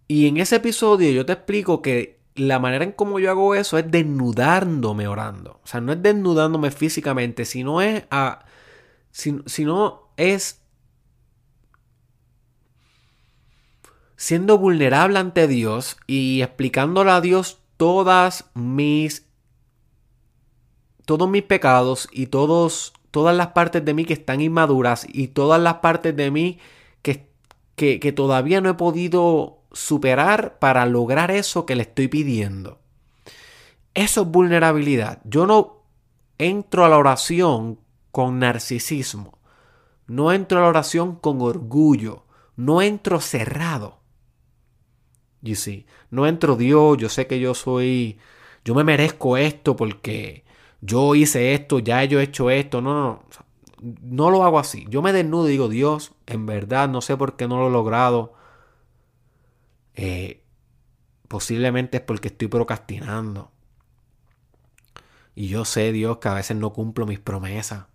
Y 0.08 0.28
en 0.28 0.36
ese 0.36 0.56
episodio 0.56 1.10
yo 1.10 1.26
te 1.26 1.32
explico 1.32 1.82
que 1.82 2.20
la 2.34 2.58
manera 2.58 2.84
en 2.84 2.92
como 2.92 3.18
yo 3.18 3.30
hago 3.30 3.54
eso 3.54 3.76
es 3.78 3.90
desnudándome 3.90 5.08
orando. 5.08 5.60
O 5.64 5.66
sea, 5.66 5.80
no 5.80 5.92
es 5.92 6.02
desnudándome 6.02 6.70
físicamente, 6.70 7.44
sino 7.44 7.82
es 7.82 8.04
a 8.10 8.44
sino 9.12 10.08
es 10.16 10.60
siendo 14.16 14.58
vulnerable 14.58 15.18
ante 15.18 15.46
Dios 15.46 15.96
y 16.06 16.42
explicándole 16.42 17.10
a 17.10 17.20
Dios 17.20 17.60
todas 17.76 18.50
mis 18.54 19.26
todos 21.04 21.28
mis 21.28 21.42
pecados 21.42 22.08
y 22.12 22.26
todos 22.26 22.92
todas 23.10 23.36
las 23.36 23.48
partes 23.48 23.84
de 23.84 23.94
mí 23.94 24.04
que 24.04 24.14
están 24.14 24.40
inmaduras 24.40 25.06
y 25.08 25.28
todas 25.28 25.60
las 25.60 25.74
partes 25.74 26.16
de 26.16 26.30
mí 26.30 26.58
que, 27.02 27.28
que, 27.76 28.00
que 28.00 28.12
todavía 28.12 28.60
no 28.60 28.70
he 28.70 28.74
podido 28.74 29.58
superar 29.72 30.58
para 30.58 30.86
lograr 30.86 31.30
eso 31.30 31.66
que 31.66 31.76
le 31.76 31.82
estoy 31.82 32.08
pidiendo. 32.08 32.78
Eso 33.94 34.22
es 34.22 34.28
vulnerabilidad. 34.28 35.20
Yo 35.24 35.46
no 35.46 35.82
entro 36.38 36.84
a 36.84 36.88
la 36.88 36.96
oración 36.96 37.78
con 38.12 38.38
narcisismo. 38.38 39.38
No 40.06 40.32
entro 40.32 40.58
a 40.58 40.62
la 40.62 40.68
oración 40.68 41.16
con 41.16 41.40
orgullo. 41.40 42.24
No 42.54 42.82
entro 42.82 43.20
cerrado. 43.20 43.98
You 45.40 45.56
see, 45.56 45.86
no 46.10 46.26
entro 46.26 46.54
Dios, 46.54 46.98
yo 46.98 47.08
sé 47.08 47.26
que 47.26 47.40
yo 47.40 47.54
soy, 47.54 48.18
yo 48.64 48.76
me 48.76 48.84
merezco 48.84 49.36
esto 49.36 49.74
porque 49.74 50.44
yo 50.80 51.16
hice 51.16 51.54
esto, 51.54 51.80
ya 51.80 52.04
yo 52.04 52.20
he 52.20 52.24
hecho 52.24 52.50
esto. 52.50 52.80
No, 52.80 52.94
no, 52.94 53.02
no. 53.02 53.22
No 54.00 54.30
lo 54.30 54.44
hago 54.44 54.60
así. 54.60 54.86
Yo 54.88 55.02
me 55.02 55.12
desnudo 55.12 55.48
y 55.48 55.52
digo, 55.52 55.68
Dios, 55.68 56.12
en 56.26 56.46
verdad 56.46 56.88
no 56.88 57.00
sé 57.00 57.16
por 57.16 57.34
qué 57.36 57.48
no 57.48 57.58
lo 57.58 57.66
he 57.66 57.70
logrado. 57.72 58.34
Eh, 59.94 60.44
posiblemente 61.26 61.96
es 61.96 62.02
porque 62.04 62.28
estoy 62.28 62.46
procrastinando. 62.46 63.50
Y 65.34 65.48
yo 65.48 65.64
sé, 65.64 65.90
Dios, 65.90 66.18
que 66.18 66.28
a 66.28 66.34
veces 66.34 66.56
no 66.56 66.72
cumplo 66.72 67.06
mis 67.06 67.18
promesas. 67.18 67.86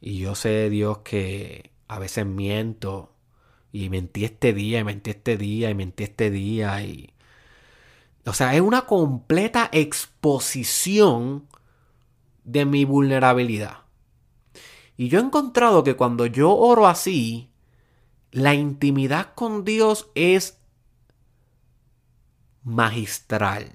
Y 0.00 0.18
yo 0.18 0.34
sé, 0.34 0.70
Dios, 0.70 0.98
que 0.98 1.72
a 1.88 1.98
veces 1.98 2.26
miento. 2.26 3.12
Y 3.72 3.90
mentí 3.90 4.24
este 4.24 4.52
día, 4.52 4.80
y 4.80 4.84
mentí 4.84 5.10
este 5.10 5.36
día, 5.36 5.70
y 5.70 5.74
mentí 5.74 6.04
este 6.04 6.30
día. 6.30 6.82
Y... 6.82 7.12
O 8.24 8.32
sea, 8.32 8.54
es 8.54 8.60
una 8.60 8.82
completa 8.86 9.68
exposición 9.72 11.46
de 12.44 12.64
mi 12.64 12.84
vulnerabilidad. 12.84 13.78
Y 14.96 15.08
yo 15.08 15.18
he 15.18 15.22
encontrado 15.22 15.84
que 15.84 15.94
cuando 15.94 16.26
yo 16.26 16.54
oro 16.54 16.86
así, 16.86 17.50
la 18.30 18.54
intimidad 18.54 19.34
con 19.34 19.64
Dios 19.64 20.10
es 20.14 20.58
magistral. 22.62 23.72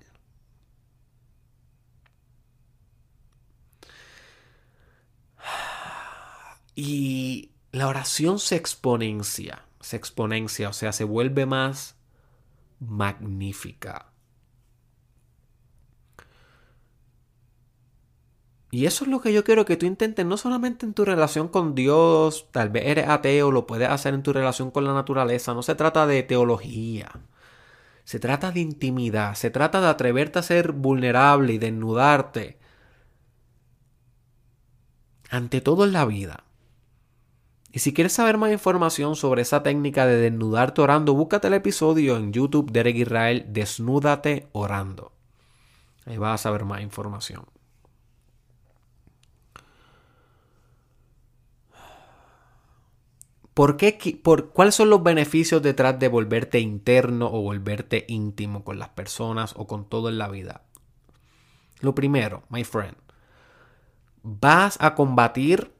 Y 6.76 7.52
la 7.72 7.88
oración 7.88 8.40
se 8.40 8.56
exponencia, 8.56 9.66
se 9.80 9.98
exponencia, 9.98 10.70
o 10.70 10.74
sea, 10.74 10.92
se 10.92 11.04
vuelve 11.04 11.46
más 11.46 11.96
magnífica. 12.80 14.12
Y 18.72 18.86
eso 18.86 19.04
es 19.04 19.12
lo 19.12 19.20
que 19.20 19.34
yo 19.34 19.44
quiero 19.44 19.66
que 19.66 19.76
tú 19.76 19.86
intentes, 19.86 20.26
no 20.26 20.38
solamente 20.38 20.86
en 20.86 20.94
tu 20.94 21.04
relación 21.04 21.50
con 21.50 21.76
Dios, 21.76 22.48
tal 22.52 22.70
vez 22.70 22.88
eres 22.88 23.10
ateo, 23.10 23.52
lo 23.52 23.68
puedes 23.68 23.90
hacer 23.90 24.14
en 24.14 24.24
tu 24.24 24.32
relación 24.32 24.72
con 24.72 24.86
la 24.86 24.94
naturaleza, 24.94 25.54
no 25.54 25.62
se 25.62 25.76
trata 25.76 26.08
de 26.08 26.24
teología. 26.24 27.12
Se 28.06 28.20
trata 28.20 28.52
de 28.52 28.62
intimidad, 28.62 29.36
se 29.36 29.52
trata 29.52 29.82
de 29.82 29.88
atreverte 29.88 30.40
a 30.40 30.44
ser 30.44 30.72
vulnerable 30.72 31.54
y 31.54 31.58
desnudarte 31.58 32.60
ante 35.30 35.62
todo 35.62 35.86
en 35.86 35.94
la 35.94 36.06
vida. 36.06 36.46
Y 37.72 37.80
si 37.80 37.94
quieres 37.94 38.14
saber 38.14 38.38
más 38.38 38.52
información 38.52 39.16
sobre 39.16 39.44
esa 39.44 39.64
técnica 39.64 40.06
de 40.06 40.18
desnudarte 40.18 40.82
orando, 40.82 41.14
búscate 41.14 41.48
el 41.48 41.54
episodio 41.54 42.18
en 42.18 42.34
YouTube 42.34 42.68
de 42.68 42.80
Derek 42.80 42.98
Israel, 42.98 43.46
Desnúdate 43.48 44.48
orando. 44.52 45.14
Ahí 46.06 46.18
vas 46.18 46.42
a 46.42 46.44
saber 46.44 46.66
más 46.66 46.82
información. 46.82 47.46
¿Por 53.54 53.78
qué, 53.78 54.20
por, 54.22 54.50
¿Cuáles 54.50 54.76
son 54.76 54.90
los 54.90 55.04
beneficios 55.04 55.62
detrás 55.62 55.98
de 56.00 56.08
volverte 56.08 56.60
interno 56.60 57.28
o 57.28 57.42
volverte 57.42 58.06
íntimo 58.08 58.64
con 58.64 58.80
las 58.80 58.90
personas 58.90 59.54
o 59.56 59.68
con 59.68 59.88
todo 59.88 60.10
en 60.10 60.18
la 60.18 60.30
vida? 60.30 60.64
Lo 61.80 61.96
primero, 61.96 62.44
my 62.50 62.64
friend, 62.64 62.96
vas 64.24 64.78
a 64.82 64.96
combatir 64.96 65.74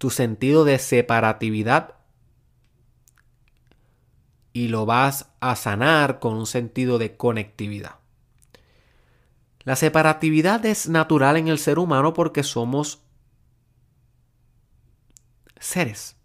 tu 0.00 0.08
sentido 0.08 0.64
de 0.64 0.78
separatividad 0.78 1.96
y 4.54 4.68
lo 4.68 4.86
vas 4.86 5.28
a 5.40 5.56
sanar 5.56 6.20
con 6.20 6.38
un 6.38 6.46
sentido 6.46 6.96
de 6.96 7.18
conectividad. 7.18 7.96
La 9.62 9.76
separatividad 9.76 10.64
es 10.64 10.88
natural 10.88 11.36
en 11.36 11.48
el 11.48 11.58
ser 11.58 11.78
humano 11.78 12.14
porque 12.14 12.42
somos 12.42 13.02
seres. 15.58 16.16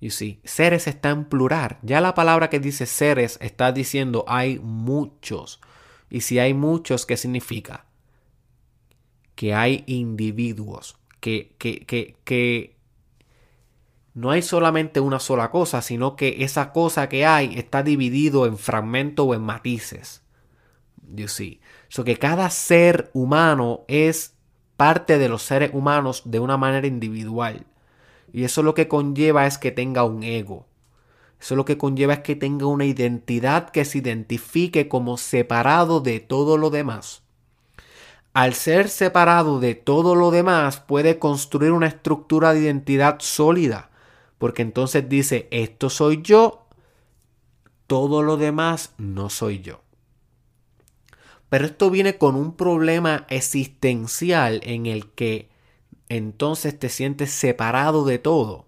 Y 0.00 0.08
sí, 0.08 0.40
seres 0.44 0.86
está 0.86 1.10
en 1.10 1.26
plural. 1.26 1.76
Ya 1.82 2.00
la 2.00 2.14
palabra 2.14 2.48
que 2.48 2.58
dice 2.58 2.86
seres 2.86 3.36
está 3.42 3.70
diciendo 3.70 4.24
hay 4.28 4.58
muchos. 4.60 5.60
Y 6.08 6.22
si 6.22 6.38
hay 6.38 6.54
muchos, 6.54 7.04
¿qué 7.04 7.18
significa? 7.18 7.84
Que 9.34 9.52
hay 9.52 9.84
individuos, 9.86 10.98
que, 11.20 11.54
que, 11.58 11.84
que, 11.86 12.16
que 12.24 12.76
no 14.14 14.30
hay 14.30 14.42
solamente 14.42 15.00
una 15.00 15.20
sola 15.20 15.50
cosa, 15.50 15.80
sino 15.82 16.16
que 16.16 16.42
esa 16.42 16.72
cosa 16.72 17.08
que 17.08 17.24
hay 17.24 17.56
está 17.56 17.82
dividido 17.82 18.46
en 18.46 18.58
fragmentos 18.58 19.26
o 19.26 19.34
en 19.34 19.42
matices. 19.42 20.22
You 21.14 21.28
see. 21.28 21.60
So 21.88 22.04
que 22.04 22.18
cada 22.18 22.50
ser 22.50 23.10
humano 23.14 23.84
es 23.88 24.34
parte 24.76 25.18
de 25.18 25.28
los 25.28 25.42
seres 25.42 25.70
humanos 25.72 26.22
de 26.24 26.40
una 26.40 26.56
manera 26.56 26.86
individual. 26.86 27.66
Y 28.32 28.44
eso 28.44 28.62
lo 28.62 28.74
que 28.74 28.88
conlleva 28.88 29.46
es 29.46 29.56
que 29.58 29.70
tenga 29.70 30.04
un 30.04 30.22
ego. 30.22 30.66
Eso 31.40 31.54
lo 31.54 31.64
que 31.64 31.78
conlleva 31.78 32.14
es 32.14 32.20
que 32.20 32.36
tenga 32.36 32.66
una 32.66 32.84
identidad 32.84 33.70
que 33.70 33.84
se 33.84 33.98
identifique 33.98 34.88
como 34.88 35.16
separado 35.16 36.00
de 36.00 36.20
todo 36.20 36.56
lo 36.56 36.70
demás. 36.70 37.22
Al 38.38 38.54
ser 38.54 38.88
separado 38.88 39.58
de 39.58 39.74
todo 39.74 40.14
lo 40.14 40.30
demás 40.30 40.78
puede 40.78 41.18
construir 41.18 41.72
una 41.72 41.88
estructura 41.88 42.54
de 42.54 42.60
identidad 42.60 43.16
sólida. 43.18 43.90
Porque 44.38 44.62
entonces 44.62 45.08
dice, 45.08 45.48
esto 45.50 45.90
soy 45.90 46.22
yo, 46.22 46.68
todo 47.88 48.22
lo 48.22 48.36
demás 48.36 48.94
no 48.96 49.28
soy 49.28 49.58
yo. 49.58 49.82
Pero 51.48 51.66
esto 51.66 51.90
viene 51.90 52.16
con 52.16 52.36
un 52.36 52.54
problema 52.54 53.26
existencial 53.28 54.60
en 54.62 54.86
el 54.86 55.10
que 55.10 55.48
entonces 56.08 56.78
te 56.78 56.90
sientes 56.90 57.32
separado 57.32 58.04
de 58.04 58.20
todo 58.20 58.66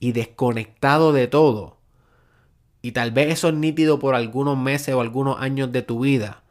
y 0.00 0.10
desconectado 0.10 1.12
de 1.12 1.28
todo. 1.28 1.76
Y 2.82 2.90
tal 2.90 3.12
vez 3.12 3.32
eso 3.32 3.50
es 3.50 3.54
nítido 3.54 4.00
por 4.00 4.16
algunos 4.16 4.58
meses 4.58 4.92
o 4.92 5.00
algunos 5.00 5.40
años 5.40 5.70
de 5.70 5.82
tu 5.82 6.00
vida, 6.00 6.41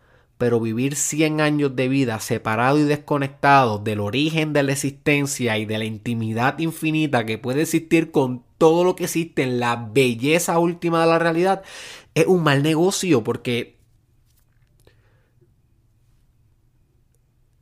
pero 0.41 0.59
vivir 0.59 0.95
100 0.95 1.39
años 1.39 1.75
de 1.75 1.87
vida 1.87 2.19
separado 2.19 2.79
y 2.79 2.81
desconectado 2.81 3.77
del 3.77 3.99
origen 3.99 4.53
de 4.53 4.63
la 4.63 4.71
existencia 4.71 5.59
y 5.59 5.65
de 5.65 5.77
la 5.77 5.85
intimidad 5.85 6.57
infinita 6.57 7.27
que 7.27 7.37
puede 7.37 7.61
existir 7.61 8.09
con 8.09 8.43
todo 8.57 8.83
lo 8.83 8.95
que 8.95 9.03
existe 9.03 9.43
en 9.43 9.59
la 9.59 9.75
belleza 9.75 10.57
última 10.57 11.01
de 11.01 11.05
la 11.05 11.19
realidad, 11.19 11.61
es 12.15 12.25
un 12.25 12.41
mal 12.41 12.63
negocio 12.63 13.23
porque 13.23 13.77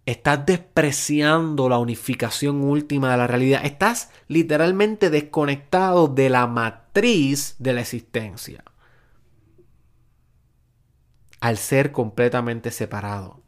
Estás 0.05 0.45
despreciando 0.45 1.67
la 1.67 1.79
unificación 1.79 2.63
última 2.63 3.11
de 3.11 3.17
la 3.17 3.27
realidad. 3.27 3.65
Estás 3.65 4.09
literalmente 4.29 5.09
desconectado 5.09 6.07
de 6.07 6.29
la 6.29 6.47
matriz 6.47 7.55
de 7.59 7.73
la 7.73 7.81
existencia. 7.81 8.63
Al 11.41 11.57
ser 11.57 11.91
completamente 11.91 12.71
separado. 12.71 13.41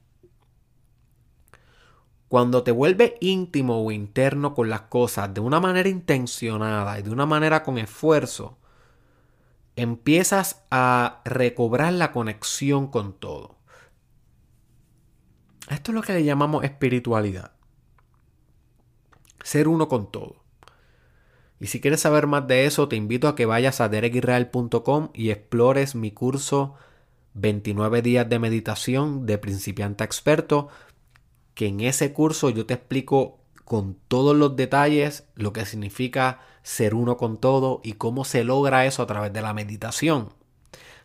Cuando 2.28 2.64
te 2.64 2.72
vuelves 2.72 3.14
íntimo 3.20 3.84
o 3.84 3.92
interno 3.92 4.54
con 4.54 4.70
las 4.70 4.84
cosas 4.84 5.34
de 5.34 5.42
una 5.42 5.60
manera 5.60 5.90
intencionada 5.90 6.98
y 6.98 7.02
de 7.04 7.10
una 7.10 7.26
manera 7.26 7.62
con 7.64 7.78
esfuerzo, 7.78 8.58
empiezas 9.76 10.64
a 10.72 11.22
recobrar 11.26 11.92
la 11.92 12.14
conexión 12.14 12.88
con 12.88 13.14
todo. 13.14 13.58
Esto 15.70 15.92
es 15.92 15.96
lo 15.96 16.02
que 16.02 16.14
le 16.14 16.24
llamamos 16.24 16.64
espiritualidad. 16.64 17.52
Ser 19.44 19.68
uno 19.68 19.88
con 19.88 20.12
todo. 20.12 20.44
Y 21.60 21.68
si 21.68 21.80
quieres 21.80 22.02
saber 22.02 22.28
más 22.28 22.48
de 22.48 22.66
eso, 22.66 22.88
te 22.88 22.96
invito 22.96 23.28
a 23.28 23.36
que 23.36 23.46
vayas 23.46 23.82
a 23.82 23.90
derekisrael.com 23.90 25.10
y 25.14 25.30
explores 25.32 25.96
mi 25.96 26.12
curso 26.12 26.76
29 27.34 28.02
días 28.02 28.28
de 28.30 28.40
meditación 28.40 29.26
de 29.26 29.38
principiante 29.38 30.04
a 30.04 30.06
experto, 30.06 30.70
que 31.54 31.68
en 31.68 31.82
ese 31.82 32.14
curso 32.14 32.50
yo 32.50 32.66
te 32.66 32.74
explico 32.74 33.40
con 33.66 33.96
todos 34.08 34.36
los 34.36 34.56
detalles 34.56 35.26
lo 35.36 35.54
que 35.54 35.66
significa 35.66 36.40
ser 36.64 36.94
uno 36.94 37.18
con 37.18 37.38
todo 37.38 37.82
y 37.84 37.94
cómo 37.94 38.26
se 38.26 38.44
logra 38.44 38.86
eso 38.86 39.04
a 39.04 39.08
través 39.08 39.32
de 39.34 39.42
la 39.42 39.54
meditación. 39.54 40.34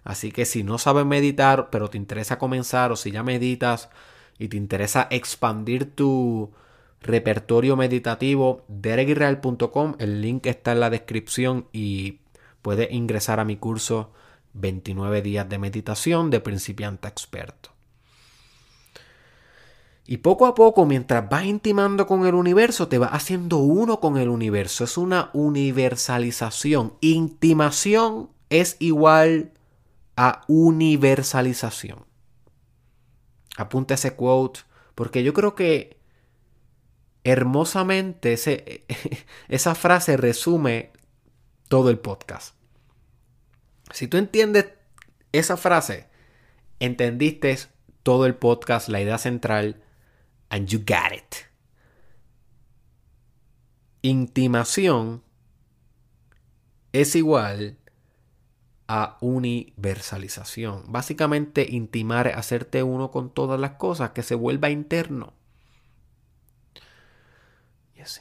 Así 0.05 0.31
que 0.31 0.45
si 0.45 0.63
no 0.63 0.79
sabes 0.79 1.05
meditar, 1.05 1.71
pero 1.71 1.91
te 1.91 1.99
interesa 1.99 2.39
comenzar 2.39 2.93
o 2.93 2.97
si 2.97 3.11
ya 3.11 3.23
meditas, 3.23 3.89
y 4.39 4.49
te 4.49 4.57
interesa 4.57 5.09
expandir 5.11 5.95
tu 5.95 6.53
repertorio 7.01 7.77
meditativo, 7.77 8.65
derekisrael.com, 8.69 9.95
el 9.99 10.21
link 10.21 10.47
está 10.47 10.73
en 10.73 10.81
la 10.81 10.91
descripción 10.91 11.69
y 11.73 12.21
puedes 12.63 12.91
ingresar 12.93 13.41
a 13.41 13.45
mi 13.45 13.57
curso 13.57 14.13
29 14.59 15.23
días 15.23 15.49
de 15.49 15.59
meditación 15.59 16.31
de 16.31 16.41
principiante 16.41 17.07
a 17.07 17.11
experto. 17.11 17.71
Y 20.09 20.19
poco 20.19 20.47
a 20.47 20.55
poco, 20.55 20.87
mientras 20.87 21.29
vas 21.29 21.45
intimando 21.45 22.07
con 22.07 22.27
el 22.27 22.35
universo, 22.35 22.87
te 22.87 22.99
vas 22.99 23.11
haciendo 23.11 23.59
uno 23.59 23.99
con 23.99 24.17
el 24.17 24.29
universo. 24.29 24.85
Es 24.85 24.97
una 24.97 25.31
universalización. 25.33 26.95
Intimación 27.01 28.31
es 28.49 28.77
igual 28.79 29.53
a 30.17 30.43
universalización. 30.47 32.05
Apunta 33.57 33.95
ese 33.95 34.15
quote, 34.15 34.61
porque 34.95 35.25
yo 35.25 35.33
creo 35.33 35.57
que 35.57 35.99
hermosamente 37.25 38.37
esa 39.49 39.75
frase 39.75 40.17
resume 40.17 40.93
todo 41.69 41.91
el 41.91 41.99
podcast. 41.99 42.56
Si 43.93 44.09
tú 44.09 44.17
entiendes 44.17 44.67
esa 45.33 45.57
frase, 45.57 46.09
entendiste 46.81 47.57
todo 48.03 48.27
el 48.27 48.35
podcast, 48.35 48.89
la 48.89 49.01
idea 49.01 49.19
central, 49.19 49.83
and 50.49 50.69
you 50.69 50.79
got 50.81 51.13
it. 51.13 51.47
Intimación 54.03 55.23
es 56.93 57.17
igual 57.17 57.79
a 58.89 59.19
universalización. 59.21 60.85
Básicamente 60.93 61.67
intimar, 61.69 62.29
hacerte 62.29 62.83
uno 62.83 63.11
con 63.11 63.31
todas 63.33 63.59
las 63.59 63.73
cosas, 63.73 64.11
que 64.11 64.23
se 64.23 64.35
vuelva 64.35 64.71
interno. 64.71 65.35
Y 67.95 68.01
así. 68.01 68.21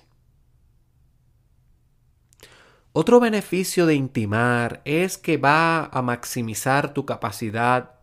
Otro 2.98 3.20
beneficio 3.20 3.86
de 3.86 3.96
intimar 3.96 4.82
es 4.86 5.18
que 5.18 5.36
va 5.36 5.84
a 5.84 6.02
maximizar 6.02 6.94
tu 6.94 7.06
capacidad 7.06 8.00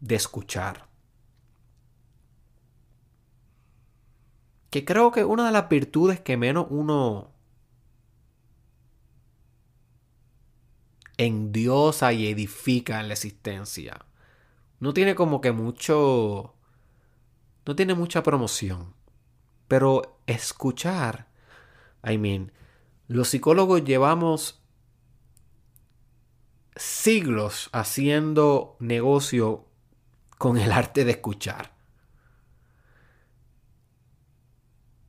de 0.00 0.16
escuchar. 0.16 0.88
Que 4.70 4.84
creo 4.84 5.12
que 5.12 5.22
una 5.22 5.46
de 5.46 5.52
las 5.52 5.68
virtudes 5.68 6.18
que 6.18 6.36
menos 6.36 6.66
uno 6.68 7.30
endiosa 11.16 12.12
y 12.12 12.26
edifica 12.26 12.98
en 12.98 13.06
la 13.06 13.14
existencia. 13.14 14.04
No 14.80 14.92
tiene 14.92 15.14
como 15.14 15.40
que 15.40 15.52
mucho... 15.52 16.56
No 17.64 17.76
tiene 17.76 17.94
mucha 17.94 18.24
promoción. 18.24 18.94
Pero 19.68 20.18
escuchar... 20.26 21.28
I 22.04 22.18
mean, 22.18 22.50
los 23.08 23.28
psicólogos 23.28 23.84
llevamos 23.84 24.62
siglos 26.76 27.68
haciendo 27.72 28.76
negocio 28.80 29.66
con 30.38 30.56
el 30.56 30.72
arte 30.72 31.04
de 31.04 31.12
escuchar. 31.12 31.72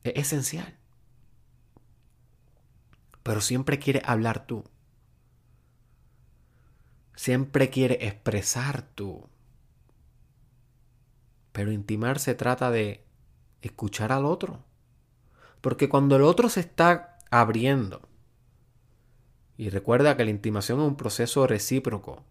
Es 0.04 0.14
esencial. 0.16 0.78
Pero 3.24 3.42
siempre 3.42 3.80
quiere 3.80 4.02
hablar 4.06 4.46
tú. 4.46 4.64
Siempre 7.16 7.70
quiere 7.70 8.06
expresar 8.06 8.84
tú. 8.84 9.28
Pero 11.52 11.72
intimar 11.72 12.20
se 12.20 12.36
trata 12.36 12.70
de 12.70 13.04
escuchar 13.62 14.12
al 14.12 14.26
otro. 14.26 14.64
Porque 15.62 15.90
cuando 15.90 16.18
el 16.18 16.22
otro 16.22 16.50
se 16.50 16.60
está 16.60 17.15
abriendo, 17.42 18.02
y 19.58 19.70
recuerda 19.70 20.18
que 20.18 20.26
la 20.26 20.32
intimación 20.32 20.80
es 20.80 20.88
un 20.88 20.98
proceso 20.98 21.48
recíproco, 21.48 22.24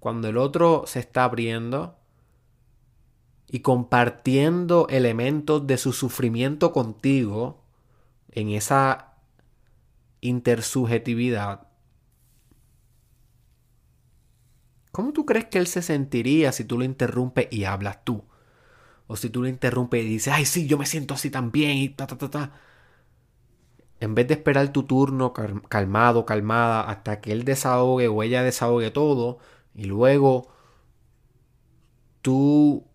cuando 0.00 0.28
el 0.28 0.36
otro 0.36 0.84
se 0.86 1.00
está 1.00 1.24
abriendo 1.24 1.98
y 3.46 3.60
compartiendo 3.60 4.88
elementos 4.90 5.66
de 5.66 5.78
su 5.78 5.92
sufrimiento 5.92 6.72
contigo 6.72 7.62
en 8.32 8.50
esa 8.50 9.14
intersubjetividad, 10.20 11.68
¿cómo 14.90 15.12
tú 15.12 15.24
crees 15.24 15.46
que 15.46 15.58
él 15.58 15.66
se 15.66 15.82
sentiría 15.82 16.50
si 16.52 16.64
tú 16.64 16.78
lo 16.78 16.84
interrumpes 16.84 17.48
y 17.50 17.64
hablas 17.64 18.04
tú? 18.04 18.24
O 19.06 19.16
si 19.16 19.30
tú 19.30 19.42
lo 19.42 19.48
interrumpes 19.48 20.04
y 20.04 20.08
dices, 20.08 20.32
ay, 20.32 20.46
sí, 20.46 20.66
yo 20.66 20.78
me 20.78 20.86
siento 20.86 21.14
así 21.14 21.30
también 21.30 21.76
y 21.76 21.90
ta, 21.90 22.06
ta, 22.06 22.16
ta, 22.16 22.30
ta. 22.30 22.52
En 24.04 24.14
vez 24.14 24.28
de 24.28 24.34
esperar 24.34 24.70
tu 24.70 24.82
turno 24.82 25.32
calmado, 25.32 26.26
calmada, 26.26 26.82
hasta 26.82 27.22
que 27.22 27.32
él 27.32 27.44
desahogue 27.44 28.08
o 28.08 28.22
ella 28.22 28.42
desahogue 28.42 28.90
todo, 28.90 29.38
y 29.74 29.84
luego 29.84 30.52
tú 32.20 32.86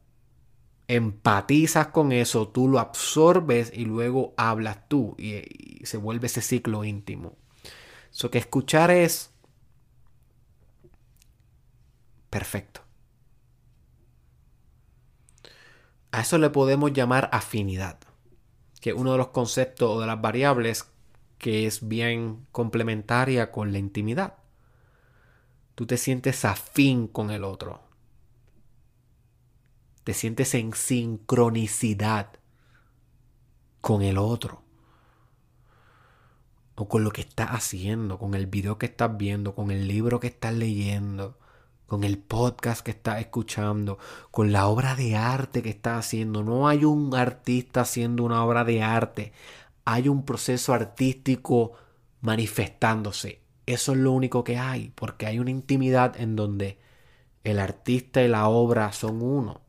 empatizas 0.88 1.88
con 1.88 2.12
eso, 2.12 2.50
tú 2.50 2.68
lo 2.68 2.78
absorbes 2.78 3.72
y 3.74 3.86
luego 3.86 4.36
hablas 4.38 4.88
tú 4.88 5.16
y, 5.18 5.84
se 5.84 5.98
vuelve 5.98 6.28
ese 6.28 6.44
ciclo 6.44 6.84
íntimo. 6.84 7.38
Eso 8.12 8.30
que 8.30 8.38
escuchar 8.38 8.92
es 8.92 9.32
perfecto. 12.30 12.82
A 16.12 16.22
eso 16.22 16.38
le 16.38 16.52
podemos 16.52 16.94
llamar 16.94 17.30
afinidad, 17.34 17.98
que 18.80 18.92
es 18.92 18.96
uno 18.96 19.14
de 19.14 19.18
los 19.18 19.30
conceptos 19.30 19.90
o 19.90 20.02
de 20.02 20.06
las 20.06 20.22
variables 20.22 20.89
que 21.40 21.66
es 21.66 21.88
bien 21.88 22.46
complementaria 22.52 23.52
con 23.52 23.72
la 23.72 23.80
intimidad. 23.80 24.36
Tú 25.74 25.88
te 25.88 25.98
sientes 25.98 26.46
afín 26.46 27.08
con 27.08 27.32
el 27.32 27.44
otro. 27.44 27.82
Te 30.04 30.14
sientes 30.14 30.54
en 30.54 30.74
sincronicidad 30.74 32.34
con 33.82 34.02
el 34.02 34.18
otro. 34.18 34.62
O 36.76 36.88
con 36.88 37.04
lo 37.04 37.12
que 37.12 37.22
estás 37.22 37.50
haciendo, 37.50 38.20
con 38.20 38.36
el 38.36 38.48
video 38.48 38.78
que 38.78 38.86
estás 38.86 39.18
viendo, 39.18 39.56
con 39.56 39.72
el 39.72 39.88
libro 39.88 40.20
que 40.20 40.28
estás 40.28 40.54
leyendo 40.54 41.40
con 41.90 42.06
el 42.06 42.20
podcast 42.20 42.82
que 42.82 42.92
estás 42.92 43.20
escuchando, 43.20 43.98
con 44.32 44.54
la 44.54 44.68
obra 44.68 44.96
de 44.96 45.18
arte 45.18 45.62
que 45.62 45.70
estás 45.70 46.06
haciendo. 46.06 46.44
No 46.44 46.70
hay 46.70 46.86
un 46.86 47.14
artista 47.16 47.82
haciendo 47.82 48.24
una 48.24 48.46
obra 48.46 48.64
de 48.64 48.82
arte, 48.82 49.34
hay 49.86 50.08
un 50.08 50.26
proceso 50.26 50.74
artístico 50.74 51.74
manifestándose. 52.22 53.42
Eso 53.66 53.92
es 53.94 53.98
lo 53.98 54.12
único 54.12 54.44
que 54.44 54.58
hay, 54.58 54.92
porque 54.96 55.26
hay 55.26 55.40
una 55.40 55.52
intimidad 55.52 56.20
en 56.20 56.36
donde 56.36 56.80
el 57.44 57.60
artista 57.60 58.22
y 58.22 58.28
la 58.28 58.48
obra 58.48 58.92
son 58.92 59.22
uno. 59.22 59.62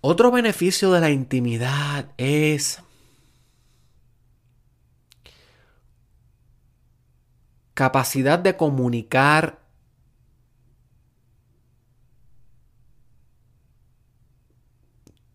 Otro 0.00 0.30
beneficio 0.30 0.92
de 0.92 1.00
la 1.00 1.10
intimidad 1.10 2.12
es 2.16 2.82
capacidad 7.74 8.38
de 8.38 8.56
comunicar 8.56 9.65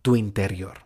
tu 0.02 0.16
interior. 0.16 0.80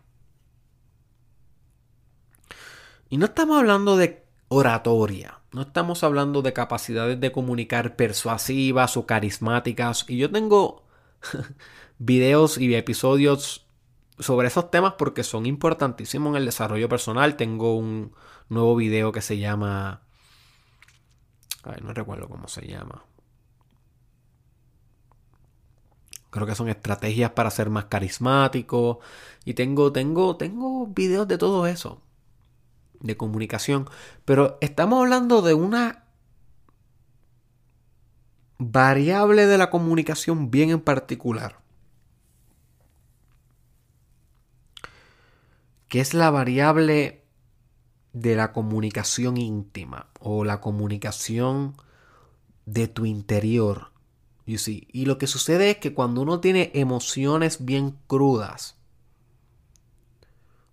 Y 3.09 3.17
no 3.17 3.25
estamos 3.25 3.57
hablando 3.57 3.97
de 3.97 4.25
oratoria, 4.49 5.39
no 5.51 5.61
estamos 5.61 6.03
hablando 6.03 6.41
de 6.41 6.53
capacidades 6.53 7.19
de 7.19 7.31
comunicar 7.31 7.95
persuasivas 7.95 8.97
o 8.97 9.05
carismáticas. 9.05 10.05
Y 10.07 10.17
yo 10.17 10.31
tengo 10.31 10.85
videos 11.99 12.57
y 12.57 12.73
episodios 12.75 13.67
sobre 14.19 14.47
esos 14.47 14.71
temas 14.71 14.93
porque 14.97 15.23
son 15.23 15.45
importantísimos 15.45 16.31
en 16.31 16.37
el 16.37 16.45
desarrollo 16.45 16.89
personal. 16.89 17.35
Tengo 17.37 17.77
un 17.77 18.13
nuevo 18.49 18.75
video 18.75 19.11
que 19.11 19.21
se 19.21 19.37
llama 19.37 20.07
no 21.81 21.93
recuerdo 21.93 22.27
cómo 22.27 22.47
se 22.47 22.67
llama. 22.67 23.03
Creo 26.29 26.45
que 26.45 26.55
son 26.55 26.69
estrategias 26.69 27.31
para 27.31 27.51
ser 27.51 27.69
más 27.69 27.85
carismático. 27.85 28.99
Y 29.45 29.53
tengo, 29.53 29.91
tengo, 29.91 30.37
tengo 30.37 30.87
videos 30.87 31.27
de 31.27 31.37
todo 31.37 31.67
eso. 31.67 32.01
De 32.99 33.15
comunicación. 33.15 33.89
Pero 34.25 34.57
estamos 34.61 35.01
hablando 35.01 35.41
de 35.41 35.53
una 35.53 36.05
variable 38.57 39.45
de 39.45 39.57
la 39.57 39.69
comunicación 39.69 40.51
bien 40.51 40.69
en 40.71 40.81
particular. 40.81 41.59
Que 45.87 46.01
es 46.01 46.13
la 46.13 46.29
variable 46.29 47.23
de 48.13 48.35
la 48.35 48.51
comunicación 48.51 49.37
íntima 49.37 50.07
o 50.19 50.43
la 50.43 50.59
comunicación 50.59 51.75
de 52.65 52.87
tu 52.87 53.05
interior. 53.05 53.91
You 54.47 54.57
see. 54.57 54.87
Y 54.93 55.05
lo 55.05 55.17
que 55.17 55.27
sucede 55.27 55.69
es 55.71 55.77
que 55.77 55.93
cuando 55.93 56.21
uno 56.21 56.39
tiene 56.39 56.71
emociones 56.73 57.65
bien 57.65 57.99
crudas, 58.07 58.77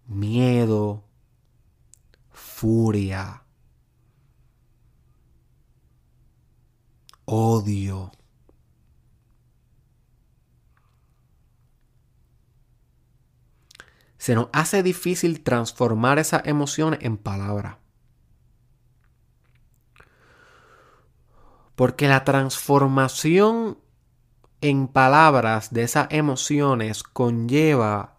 miedo, 0.06 1.02
furia, 2.30 3.42
odio, 7.24 8.12
se 14.18 14.37
nos 14.37 14.50
hace 14.52 14.84
difícil 14.84 15.42
transformar 15.42 16.20
esas 16.20 16.46
emociones 16.46 17.00
en 17.02 17.16
palabras. 17.16 17.84
Porque 21.74 22.08
la 22.08 22.24
transformación 22.24 23.78
en 24.60 24.88
palabras 24.88 25.72
de 25.72 25.82
esas 25.82 26.08
emociones 26.10 27.02
conlleva 27.02 28.16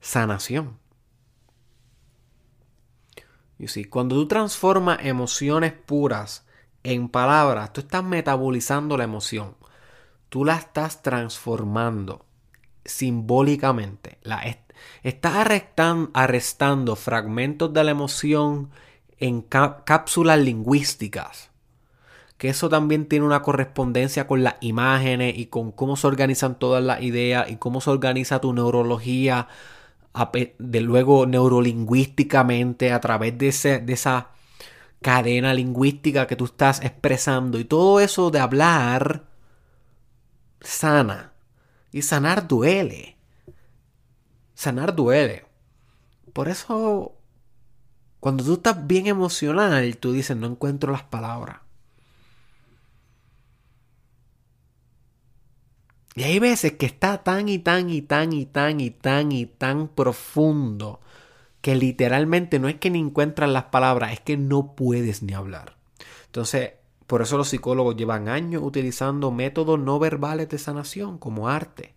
sanación. 0.00 0.78
Y 3.58 3.68
si 3.68 3.84
cuando 3.84 4.14
tú 4.14 4.28
transformas 4.28 5.00
emociones 5.02 5.72
puras 5.72 6.46
en 6.82 7.08
palabras, 7.08 7.72
tú 7.72 7.80
estás 7.80 8.04
metabolizando 8.04 8.96
la 8.96 9.04
emoción. 9.04 9.56
Tú 10.28 10.44
la 10.44 10.56
estás 10.56 11.02
transformando 11.02 12.24
simbólicamente. 12.84 14.18
La, 14.22 14.42
Estás 15.02 15.34
arrestando, 16.14 16.96
fragmentos 16.96 17.72
de 17.72 17.84
la 17.84 17.90
emoción 17.90 18.70
en 19.18 19.42
cápsulas 19.42 20.38
lingüísticas. 20.38 21.47
Que 22.38 22.48
eso 22.48 22.68
también 22.68 23.06
tiene 23.06 23.26
una 23.26 23.42
correspondencia 23.42 24.26
con 24.26 24.44
las 24.44 24.56
imágenes 24.60 25.36
y 25.36 25.46
con 25.46 25.72
cómo 25.72 25.96
se 25.96 26.06
organizan 26.06 26.58
todas 26.58 26.82
las 26.82 27.02
ideas 27.02 27.50
y 27.50 27.56
cómo 27.56 27.80
se 27.80 27.90
organiza 27.90 28.40
tu 28.40 28.52
neurología, 28.52 29.48
de 30.58 30.80
luego 30.80 31.26
neurolingüísticamente 31.26 32.92
a 32.92 33.00
través 33.00 33.36
de, 33.38 33.48
esa 33.48 34.28
cadena 35.02 35.54
lingüística 35.54 36.26
que 36.26 36.36
tú 36.36 36.46
estás 36.46 36.82
expresando. 36.82 37.58
Y 37.58 37.64
todo 37.64 38.00
eso 38.00 38.30
de 38.30 38.40
hablar 38.40 39.24
sana. 40.60 41.32
Y 41.92 42.02
sanar 42.02 42.48
duele 42.48 43.18
sanar 44.58 44.96
duele. 44.96 45.44
Por 46.32 46.48
eso, 46.48 47.14
cuando 48.18 48.42
tú 48.42 48.54
estás 48.54 48.88
bien 48.88 49.06
emocional, 49.06 49.96
tú 49.98 50.12
dices, 50.12 50.36
no 50.36 50.48
encuentro 50.48 50.90
las 50.90 51.04
palabras. 51.04 51.58
Y 56.18 56.24
hay 56.24 56.40
veces 56.40 56.72
que 56.72 56.86
está 56.86 57.22
tan 57.22 57.48
y 57.48 57.60
tan 57.60 57.90
y 57.90 58.02
tan 58.02 58.32
y 58.32 58.44
tan 58.44 58.80
y 58.80 58.90
tan 58.90 59.30
y 59.30 59.46
tan 59.46 59.86
profundo 59.86 60.98
que 61.60 61.76
literalmente 61.76 62.58
no 62.58 62.66
es 62.66 62.74
que 62.74 62.90
ni 62.90 62.98
encuentras 62.98 63.48
las 63.48 63.66
palabras, 63.66 64.14
es 64.14 64.18
que 64.18 64.36
no 64.36 64.74
puedes 64.74 65.22
ni 65.22 65.34
hablar. 65.34 65.76
Entonces, 66.26 66.72
por 67.06 67.22
eso 67.22 67.36
los 67.36 67.50
psicólogos 67.50 67.94
llevan 67.94 68.28
años 68.28 68.64
utilizando 68.64 69.30
métodos 69.30 69.78
no 69.78 70.00
verbales 70.00 70.48
de 70.48 70.58
sanación 70.58 71.18
como 71.18 71.48
arte. 71.48 71.94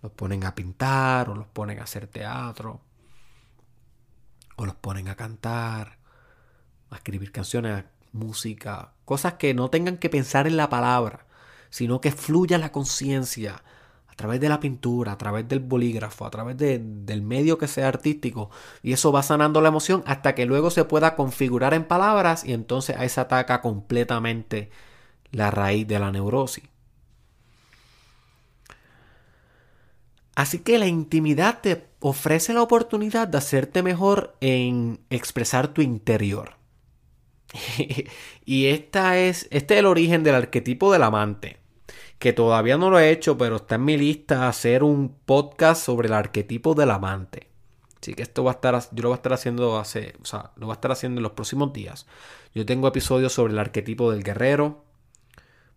Los 0.00 0.12
ponen 0.12 0.44
a 0.44 0.54
pintar 0.54 1.28
o 1.28 1.34
los 1.34 1.48
ponen 1.48 1.78
a 1.78 1.82
hacer 1.82 2.06
teatro 2.06 2.80
o 4.56 4.64
los 4.64 4.76
ponen 4.76 5.08
a 5.08 5.14
cantar, 5.14 5.98
a 6.88 6.96
escribir 6.96 7.32
canciones, 7.32 7.84
música, 8.12 8.94
cosas 9.04 9.34
que 9.34 9.52
no 9.52 9.68
tengan 9.68 9.98
que 9.98 10.08
pensar 10.08 10.46
en 10.46 10.56
la 10.56 10.70
palabra, 10.70 11.27
sino 11.70 12.00
que 12.00 12.12
fluya 12.12 12.58
la 12.58 12.72
conciencia 12.72 13.62
a 14.06 14.14
través 14.14 14.40
de 14.40 14.48
la 14.48 14.60
pintura, 14.60 15.12
a 15.12 15.18
través 15.18 15.48
del 15.48 15.60
bolígrafo, 15.60 16.26
a 16.26 16.30
través 16.30 16.56
del 16.56 17.22
medio 17.22 17.58
que 17.58 17.68
sea 17.68 17.88
artístico, 17.88 18.50
y 18.82 18.92
eso 18.92 19.12
va 19.12 19.22
sanando 19.22 19.60
la 19.60 19.68
emoción 19.68 20.02
hasta 20.06 20.34
que 20.34 20.46
luego 20.46 20.70
se 20.70 20.84
pueda 20.84 21.14
configurar 21.14 21.74
en 21.74 21.84
palabras 21.84 22.44
y 22.44 22.52
entonces 22.52 22.96
ahí 22.96 23.08
se 23.08 23.20
ataca 23.20 23.60
completamente 23.60 24.70
la 25.30 25.50
raíz 25.50 25.86
de 25.86 25.98
la 25.98 26.10
neurosis. 26.10 26.64
Así 30.38 30.60
que 30.60 30.78
la 30.78 30.86
intimidad 30.86 31.60
te 31.60 31.88
ofrece 31.98 32.54
la 32.54 32.62
oportunidad 32.62 33.26
de 33.26 33.38
hacerte 33.38 33.82
mejor 33.82 34.36
en 34.40 35.00
expresar 35.10 35.68
tu 35.68 35.82
interior. 35.82 36.54
y 38.44 38.66
esta 38.66 39.18
es, 39.18 39.48
este 39.50 39.74
es 39.74 39.80
el 39.80 39.86
origen 39.86 40.22
del 40.22 40.36
arquetipo 40.36 40.92
del 40.92 41.02
amante, 41.02 41.57
que 42.18 42.32
todavía 42.32 42.76
no 42.76 42.90
lo 42.90 42.98
he 42.98 43.10
hecho, 43.10 43.38
pero 43.38 43.56
está 43.56 43.76
en 43.76 43.84
mi 43.84 43.96
lista 43.96 44.48
hacer 44.48 44.82
un 44.82 45.14
podcast 45.24 45.84
sobre 45.84 46.08
el 46.08 46.14
arquetipo 46.14 46.74
del 46.74 46.90
amante. 46.90 47.48
Así 48.00 48.14
que 48.14 48.22
esto 48.22 48.44
va 48.44 48.52
a 48.52 48.54
estar, 48.54 48.80
yo 48.92 49.02
lo 49.02 49.08
voy 49.08 49.14
a 49.14 49.18
estar 49.18 49.32
haciendo 49.32 49.78
hace, 49.78 50.14
o 50.22 50.24
sea, 50.24 50.52
lo 50.56 50.66
voy 50.66 50.72
a 50.72 50.74
estar 50.74 50.92
haciendo 50.92 51.18
en 51.18 51.22
los 51.24 51.32
próximos 51.32 51.72
días. 51.72 52.06
Yo 52.54 52.64
tengo 52.64 52.88
episodios 52.88 53.32
sobre 53.32 53.52
el 53.52 53.58
arquetipo 53.58 54.10
del 54.10 54.22
guerrero. 54.22 54.84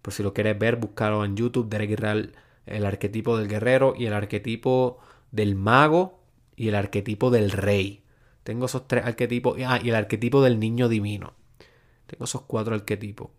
Por 0.02 0.14
si 0.14 0.24
lo 0.24 0.34
quieres 0.34 0.58
ver, 0.58 0.78
búscalo 0.78 1.26
en 1.26 1.36
YouTube, 1.36 1.70
Derek 1.70 1.92
Israel 1.92 2.34
el 2.66 2.86
arquetipo 2.86 3.38
del 3.38 3.48
guerrero 3.48 3.94
y 3.98 4.06
el 4.06 4.14
arquetipo 4.14 5.00
del 5.32 5.56
mago 5.56 6.20
y 6.56 6.70
el 6.70 6.76
arquetipo 6.76 7.30
del 7.30 7.52
rey. 7.52 8.04
Tengo 8.44 8.66
esos 8.66 8.88
tres 8.88 9.06
arquetipos. 9.06 9.58
Ah, 9.66 9.80
y 9.82 9.89
el 9.89 9.96
arquetipo 9.96 10.42
del 10.42 10.60
niño 10.60 10.89
divino. 10.89 11.34
Tengo 12.08 12.26
esos 12.26 12.42
cuatro 12.42 12.76
arquetipos. 12.76 13.30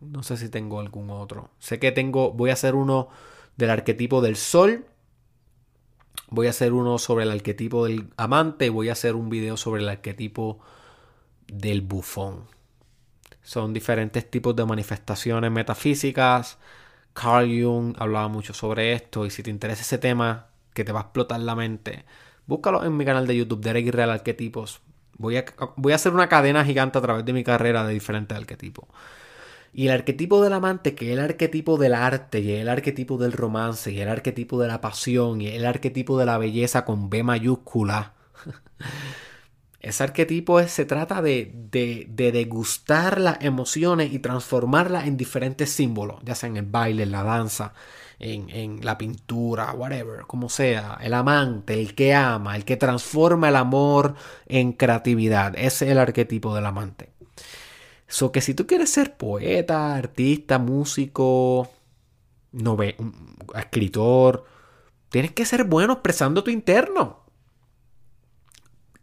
No 0.00 0.22
sé 0.22 0.36
si 0.36 0.48
tengo 0.48 0.80
algún 0.80 1.10
otro. 1.10 1.50
Sé 1.58 1.78
que 1.78 1.92
tengo. 1.92 2.32
Voy 2.32 2.50
a 2.50 2.54
hacer 2.54 2.74
uno 2.74 3.08
del 3.56 3.70
arquetipo 3.70 4.20
del 4.20 4.36
sol. 4.36 4.86
Voy 6.28 6.46
a 6.46 6.50
hacer 6.50 6.72
uno 6.72 6.98
sobre 6.98 7.24
el 7.24 7.30
arquetipo 7.30 7.86
del 7.86 8.08
amante. 8.16 8.70
Voy 8.70 8.88
a 8.88 8.92
hacer 8.92 9.14
un 9.14 9.28
video 9.28 9.56
sobre 9.56 9.82
el 9.82 9.88
arquetipo 9.88 10.60
del 11.46 11.82
bufón. 11.82 12.44
Son 13.42 13.72
diferentes 13.72 14.30
tipos 14.30 14.54
de 14.54 14.64
manifestaciones 14.64 15.50
metafísicas 15.50 16.58
Carl 17.12 17.48
Jung 17.48 17.94
hablaba 17.98 18.28
mucho 18.28 18.54
sobre 18.54 18.92
esto 18.92 19.26
y 19.26 19.30
si 19.30 19.42
te 19.42 19.50
interesa 19.50 19.82
ese 19.82 19.98
tema 19.98 20.46
que 20.74 20.84
te 20.84 20.92
va 20.92 21.00
a 21.00 21.02
explotar 21.04 21.40
la 21.40 21.54
mente, 21.54 22.04
búscalo 22.46 22.84
en 22.84 22.96
mi 22.96 23.04
canal 23.04 23.26
de 23.26 23.36
YouTube, 23.36 23.60
Derek 23.60 23.92
Real 23.92 24.10
Arquetipos. 24.10 24.80
Voy 25.18 25.36
a, 25.36 25.44
voy 25.76 25.92
a 25.92 25.96
hacer 25.96 26.12
una 26.12 26.28
cadena 26.28 26.64
gigante 26.64 26.98
a 26.98 27.02
través 27.02 27.24
de 27.24 27.32
mi 27.32 27.44
carrera 27.44 27.84
de 27.84 27.92
diferentes 27.92 28.36
arquetipos. 28.36 28.86
Y 29.72 29.86
el 29.86 29.92
arquetipo 29.92 30.42
del 30.42 30.52
amante, 30.52 30.94
que 30.94 31.06
es 31.06 31.12
el 31.18 31.24
arquetipo 31.24 31.78
del 31.78 31.94
arte, 31.94 32.40
y 32.40 32.52
el 32.52 32.68
arquetipo 32.68 33.18
del 33.18 33.32
romance, 33.32 33.92
y 33.92 34.00
el 34.00 34.08
arquetipo 34.08 34.60
de 34.60 34.68
la 34.68 34.80
pasión, 34.80 35.40
y 35.40 35.48
el 35.48 35.64
arquetipo 35.64 36.18
de 36.18 36.26
la 36.26 36.38
belleza 36.38 36.84
con 36.84 37.08
B 37.10 37.22
mayúscula. 37.22 38.14
Ese 39.80 40.02
arquetipo 40.04 40.62
se 40.64 40.84
trata 40.84 41.22
de, 41.22 41.52
degustar 42.10 43.18
las 43.18 43.38
emociones 43.40 44.12
y 44.12 44.18
transformarlas 44.18 45.06
en 45.06 45.16
diferentes 45.16 45.70
símbolos, 45.70 46.20
ya 46.22 46.34
sea 46.34 46.50
en 46.50 46.58
el 46.58 46.66
baile, 46.66 47.04
en 47.04 47.12
la 47.12 47.22
danza, 47.22 47.72
en, 48.18 48.84
la 48.84 48.98
pintura, 48.98 49.72
whatever, 49.72 50.22
como 50.26 50.50
sea. 50.50 50.98
El 51.00 51.14
amante, 51.14 51.80
el 51.80 51.94
que 51.94 52.14
ama, 52.14 52.56
el 52.56 52.66
que 52.66 52.76
transforma 52.76 53.48
el 53.48 53.56
amor 53.56 54.16
en 54.46 54.72
creatividad. 54.72 55.54
Ese 55.56 55.86
es 55.86 55.92
el 55.92 55.98
arquetipo 55.98 56.54
del 56.54 56.66
amante. 56.66 57.12
So 58.10 58.32
que 58.32 58.40
si 58.40 58.54
tú 58.54 58.66
quieres 58.66 58.90
ser 58.90 59.16
poeta, 59.16 59.94
artista, 59.94 60.58
músico, 60.58 61.70
escritor, 63.54 64.44
tienes 65.10 65.30
que 65.30 65.44
ser 65.46 65.62
bueno 65.62 65.92
expresando 65.92 66.42
tu 66.42 66.50
interno. 66.50 67.20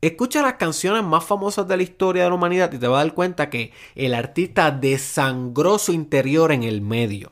Escucha 0.02 0.42
las 0.42 0.56
canciones 0.56 1.06
más 1.06 1.24
famosas 1.24 1.66
de 1.70 1.78
la 1.78 1.84
historia 1.84 2.24
de 2.24 2.30
la 2.30 2.36
humanidad 2.36 2.72
y 2.74 2.80
te 2.80 2.88
vas 2.88 3.00
a 3.00 3.06
dar 3.06 3.14
cuenta 3.14 3.50
que 3.50 3.72
el 3.96 4.14
artista 4.14 4.72
desangró 4.72 5.80
su 5.80 5.94
interior 5.94 6.52
en 6.52 6.64
el 6.64 6.82
medio. 6.82 7.32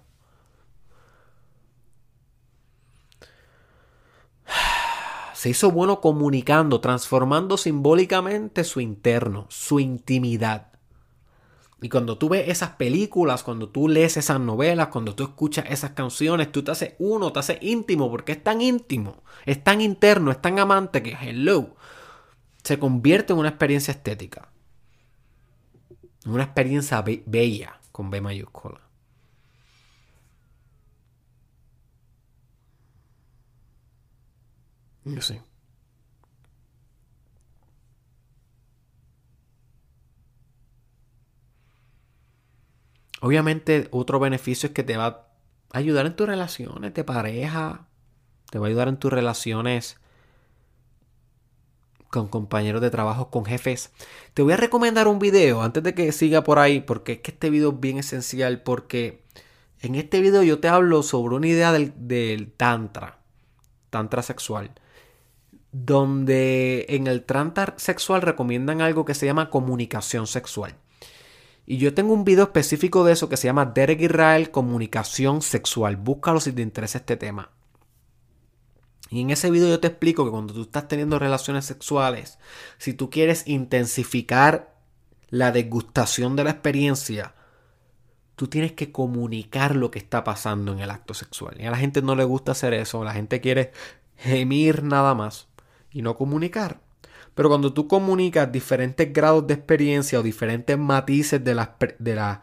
Se 5.34 5.50
hizo 5.50 5.72
bueno 5.72 6.00
comunicando, 6.00 6.80
transformando 6.80 7.58
simbólicamente 7.58 8.64
su 8.64 8.80
interno, 8.80 9.46
su 9.50 9.82
intimidad. 9.82 10.75
Y 11.82 11.90
cuando 11.90 12.18
tú 12.18 12.30
ves 12.30 12.48
esas 12.48 12.72
películas, 12.72 13.44
cuando 13.44 13.70
tú 13.70 13.88
lees 13.88 14.18
esas 14.18 14.40
novelas, 14.40 14.88
cuando 14.88 15.14
tú 15.14 15.24
escuchas 15.24 15.66
esas 15.70 15.92
canciones, 15.92 16.52
tú 16.52 16.64
te 16.64 16.72
haces 16.72 16.94
uno, 17.00 17.32
te 17.32 17.40
haces 17.40 17.58
íntimo, 17.62 18.10
porque 18.10 18.32
es 18.32 18.44
tan 18.44 18.62
íntimo, 18.62 19.24
es 19.46 19.64
tan 19.64 19.82
interno, 19.82 20.32
es 20.32 20.42
tan 20.42 20.58
amante 20.60 21.04
que 21.04 21.12
hello 21.12 21.76
se 22.66 22.80
convierte 22.80 23.32
en 23.34 23.40
una 23.40 23.50
experiencia 23.50 23.92
estética. 23.92 24.50
Una 26.26 26.44
experiencia 26.44 27.04
bella 27.04 27.80
con 27.92 28.10
B 28.10 28.22
mayúscula. 28.22 28.82
Yo 35.06 35.22
sé. 35.22 35.42
Obviamente, 43.26 43.88
otro 43.90 44.20
beneficio 44.20 44.68
es 44.68 44.74
que 44.74 44.84
te 44.84 44.98
va 44.98 45.08
a 45.08 45.78
ayudar 45.80 46.06
en 46.06 46.16
tus 46.16 46.28
relaciones 46.28 46.94
de 46.94 47.04
pareja, 47.04 47.88
te 48.52 48.60
va 48.60 48.68
a 48.68 48.70
ayudar 48.70 48.88
en 48.88 48.98
tus 48.98 49.12
relaciones 49.12 49.98
con 52.12 52.28
compañeros 52.28 52.84
de 52.84 52.92
trabajo, 52.92 53.32
con 53.32 53.44
jefes. 53.44 53.92
Te 54.36 54.44
voy 54.44 54.54
a 54.54 54.58
recomendar 54.58 55.08
un 55.08 55.18
video 55.18 55.64
antes 55.64 55.82
de 55.82 55.96
que 55.96 56.12
siga 56.12 56.44
por 56.44 56.60
ahí, 56.60 56.82
porque 56.82 57.14
es 57.14 57.20
que 57.22 57.32
este 57.32 57.50
video 57.50 57.72
es 57.72 57.80
bien 57.80 57.98
esencial, 57.98 58.62
porque 58.62 59.24
en 59.82 59.96
este 59.96 60.22
video 60.22 60.44
yo 60.44 60.60
te 60.60 60.68
hablo 60.68 61.02
sobre 61.02 61.34
una 61.34 61.48
idea 61.48 61.72
del, 61.72 62.52
tantra, 62.56 63.22
tantra 63.90 64.22
sexual, 64.22 64.70
donde 65.72 66.86
en 66.90 67.08
el 67.08 67.24
tantra 67.24 67.74
sexual 67.78 68.22
recomiendan 68.22 68.82
algo 68.82 69.04
que 69.04 69.16
se 69.16 69.26
llama 69.26 69.50
comunicación 69.50 70.28
sexual. 70.28 70.76
Y 71.66 71.78
yo 71.78 71.94
tengo 71.94 72.14
un 72.14 72.26
video 72.26 72.44
específico 72.44 73.04
de 73.04 73.14
eso 73.14 73.28
que 73.28 73.38
se 73.38 73.48
llama 73.48 73.66
Derek 73.66 74.02
Israel 74.02 74.52
Comunicación 74.52 75.42
Sexual. 75.42 75.98
Búscalo 75.98 76.40
si 76.40 76.52
te 76.52 76.62
interesa 76.62 77.00
este 77.00 77.18
tema. 77.18 77.50
Y 79.10 79.22
en 79.22 79.32
ese 79.32 79.50
video 79.50 79.70
yo 79.70 79.80
te 79.80 79.88
explico 79.88 80.26
que 80.26 80.32
cuando 80.32 80.54
tú 80.54 80.64
estás 80.64 80.88
teniendo 80.88 81.20
relaciones 81.20 81.66
sexuales, 81.66 82.38
si 82.78 82.94
tú 82.94 83.10
quieres 83.10 83.48
intensificar 83.48 84.76
la 85.30 85.52
degustación 85.52 86.36
de 86.36 86.44
la 86.44 86.52
experiencia, 86.52 87.34
tú 88.36 88.48
tienes 88.48 88.74
que 88.74 88.92
comunicar 88.92 89.76
lo 89.76 89.90
que 89.92 90.00
está 90.00 90.24
pasando 90.24 90.72
en 90.72 90.80
el 90.80 90.92
acto 90.92 91.14
sexual. 91.14 91.60
Y 91.60 91.66
a 91.66 91.72
la 91.72 91.78
gente 91.78 92.02
no 92.02 92.16
le 92.16 92.24
gusta 92.24 92.52
hacer 92.52 92.74
eso, 92.74 93.04
la 93.04 93.14
gente 93.14 93.42
quiere 93.42 93.72
gemir 94.18 94.84
nada 94.84 95.16
más 95.16 95.48
y 95.92 96.02
no 96.02 96.16
comunicar. 96.16 96.85
Pero 97.36 97.50
cuando 97.50 97.74
tú 97.74 97.88
comunicas 97.88 98.52
diferentes 98.52 99.12
grados 99.14 99.46
de 99.46 99.54
experiencia 99.54 100.20
o 100.20 100.24
diferentes 100.24 100.78
matices 100.78 101.44
de 101.44 101.56
la, 101.56 101.76
de 102.00 102.16
la 102.16 102.42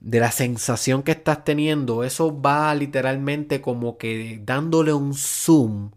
de 0.00 0.20
la 0.20 0.30
sensación 0.30 1.02
que 1.02 1.12
estás 1.12 1.44
teniendo, 1.44 2.04
eso 2.04 2.40
va 2.40 2.72
literalmente 2.74 3.60
como 3.60 3.98
que 3.98 4.40
dándole 4.44 4.92
un 4.92 5.14
zoom 5.14 5.90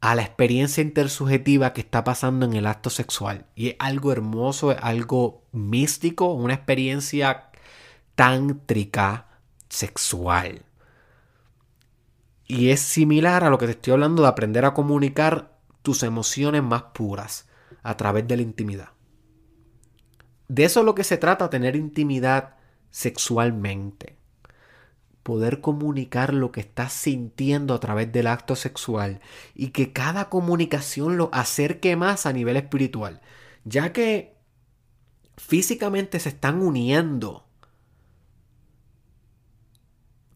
a 0.00 0.14
la 0.14 0.22
experiencia 0.22 0.82
intersubjetiva 0.82 1.72
que 1.72 1.80
está 1.80 2.04
pasando 2.04 2.46
en 2.46 2.54
el 2.54 2.66
acto 2.66 2.90
sexual. 2.90 3.46
Y 3.56 3.70
es 3.70 3.76
algo 3.80 4.12
hermoso, 4.12 4.72
es 4.72 4.78
algo 4.80 5.42
místico, 5.52 6.32
una 6.32 6.54
experiencia 6.54 7.50
tántrica 8.14 9.26
sexual. 9.68 10.62
Y 12.46 12.70
es 12.70 12.80
similar 12.80 13.44
a 13.44 13.50
lo 13.50 13.58
que 13.58 13.66
te 13.66 13.72
estoy 13.72 13.92
hablando 13.94 14.22
de 14.22 14.28
aprender 14.28 14.64
a 14.64 14.74
comunicar 14.74 15.58
tus 15.82 16.02
emociones 16.02 16.62
más 16.62 16.82
puras 16.94 17.49
a 17.82 17.96
través 17.96 18.26
de 18.28 18.36
la 18.36 18.42
intimidad. 18.42 18.90
De 20.48 20.64
eso 20.64 20.80
es 20.80 20.86
lo 20.86 20.94
que 20.94 21.04
se 21.04 21.16
trata, 21.16 21.50
tener 21.50 21.76
intimidad 21.76 22.56
sexualmente. 22.90 24.16
poder 25.22 25.60
comunicar 25.60 26.32
lo 26.34 26.50
que 26.50 26.60
estás 26.60 26.92
sintiendo 26.92 27.74
a 27.74 27.80
través 27.80 28.10
del 28.10 28.26
acto 28.26 28.56
sexual 28.56 29.20
y 29.54 29.68
que 29.68 29.92
cada 29.92 30.28
comunicación 30.28 31.16
lo 31.16 31.30
acerque 31.32 31.94
más 31.96 32.26
a 32.26 32.32
nivel 32.32 32.56
espiritual, 32.56 33.20
ya 33.64 33.92
que 33.92 34.36
físicamente 35.36 36.18
se 36.20 36.30
están 36.30 36.62
uniendo. 36.62 37.46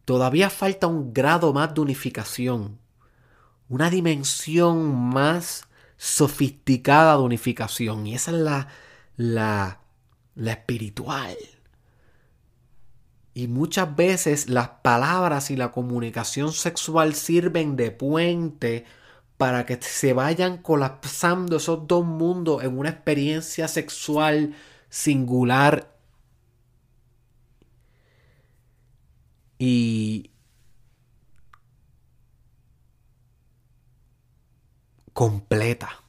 Todavía 0.05 0.51
falta 0.51 0.87
un 0.87 1.15
grado 1.15 1.53
más 1.55 1.75
de 1.75 1.81
unificación, 1.81 2.79
una 3.69 3.89
dimensión 3.89 4.95
más 4.95 5.65
sofisticada 5.97 7.17
de 7.17 7.23
unificación 7.23 8.07
y 8.07 8.15
esa 8.15 8.31
es 8.31 8.37
la, 8.39 8.69
la, 9.17 9.81
la 10.35 10.53
espiritual. 10.53 11.37
Y 13.35 13.49
muchas 13.49 13.97
veces 13.97 14.49
las 14.49 14.69
palabras 14.83 15.51
y 15.51 15.57
la 15.57 15.73
comunicación 15.73 16.53
sexual 16.53 17.15
sirven 17.15 17.77
de 17.77 17.91
puente 17.91 18.85
para 19.37 19.67
que 19.67 19.81
se 19.83 20.13
vayan 20.13 20.59
colapsando 20.59 21.57
esos 21.57 21.89
dos 21.89 22.05
mundos 22.05 22.63
en 22.63 22.79
una 22.79 22.91
experiencia 22.91 23.67
sexual 23.67 24.55
singular 24.89 25.95
y 29.59 30.31
completa. 35.15 36.05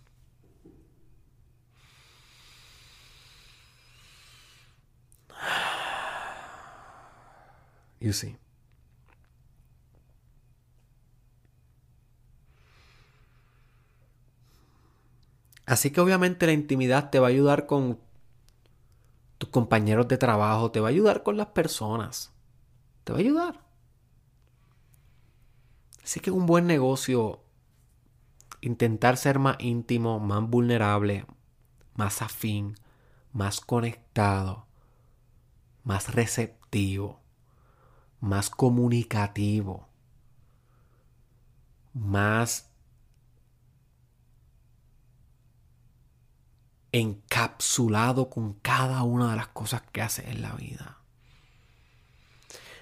You 8.02 8.12
see. 8.14 8.38
Así 15.66 15.92
que 15.92 16.02
obviamente 16.02 16.46
la 16.46 16.52
intimidad 16.52 17.10
te 17.10 17.20
va 17.20 17.28
a 17.28 17.30
ayudar 17.30 17.66
con 17.66 18.00
tus 19.38 19.50
compañeros 19.50 20.08
de 20.08 20.18
trabajo, 20.18 20.72
te 20.72 20.80
va 20.80 20.90
a 20.90 20.92
ayudar 20.92 21.24
con 21.24 21.38
las 21.38 21.48
personas, 21.48 22.34
te 23.04 23.14
va 23.14 23.18
a 23.18 23.22
ayudar. 23.22 23.66
Así 26.04 26.20
que 26.20 26.30
un 26.30 26.46
buen 26.46 26.68
negocio 26.68 27.45
intentar 28.68 29.18
ser 29.18 29.40
más 29.40 29.58
íntimo, 29.60 30.20
más 30.20 30.42
vulnerable, 30.50 31.26
más 31.96 32.22
afín, 32.22 32.76
más 33.32 33.62
conectado, 33.62 34.66
más 35.84 36.14
receptivo 36.14 37.26
más 38.26 38.50
comunicativo, 38.50 39.88
más 41.94 42.72
encapsulado 46.92 48.30
con 48.30 48.54
cada 48.54 49.04
una 49.04 49.30
de 49.32 49.38
las 49.38 49.50
cosas 49.50 49.84
que 49.92 50.02
hace 50.02 50.30
en 50.30 50.42
la 50.42 50.54
vida. 50.54 50.98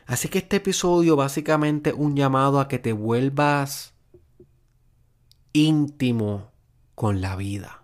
Así 0.06 0.30
que 0.30 0.40
este 0.40 0.58
episodio 0.58 1.16
básicamente 1.16 1.94
un 1.94 2.16
llamado 2.16 2.60
a 2.60 2.68
que 2.68 2.80
te 2.80 2.94
vuelvas 2.94 3.93
íntimo 5.54 6.52
con 6.96 7.22
la 7.22 7.36
vida, 7.36 7.84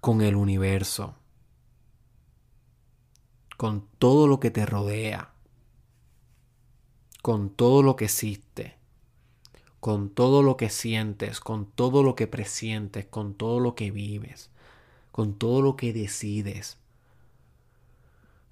con 0.00 0.20
el 0.20 0.36
universo 0.36 1.14
con 3.56 3.86
todo 3.98 4.26
lo 4.26 4.38
que 4.38 4.50
te 4.50 4.66
rodea, 4.66 5.30
con 7.22 7.50
todo 7.50 7.82
lo 7.82 7.96
que 7.96 8.04
existe, 8.04 8.76
con 9.80 10.10
todo 10.10 10.42
lo 10.42 10.56
que 10.56 10.68
sientes, 10.68 11.40
con 11.40 11.66
todo 11.66 12.02
lo 12.02 12.14
que 12.14 12.26
presientes, 12.26 13.06
con 13.06 13.34
todo 13.34 13.60
lo 13.60 13.74
que 13.74 13.90
vives, 13.90 14.50
con 15.10 15.34
todo 15.34 15.62
lo 15.62 15.76
que 15.76 15.92
decides. 15.92 16.78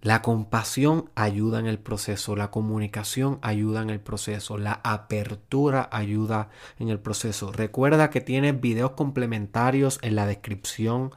La 0.05 0.20
compasión 0.20 1.11
ayuda 1.14 1.59
en 1.61 1.66
el 1.66 1.78
proceso, 1.78 2.36
la 2.36 2.50
comunicación 2.50 3.38
ayuda 3.40 3.80
en 3.80 3.88
el 3.88 4.00
proceso, 4.00 4.59
la 4.59 4.82
apertura 4.84 5.88
ayuda 5.90 6.50
en 6.78 6.90
el 6.90 7.00
proceso. 7.00 7.52
Recuerda 7.52 8.11
que 8.11 8.20
tienes 8.20 8.61
videos 8.61 8.90
complementarios 8.90 9.98
en 10.02 10.16
la 10.16 10.26
descripción 10.26 11.12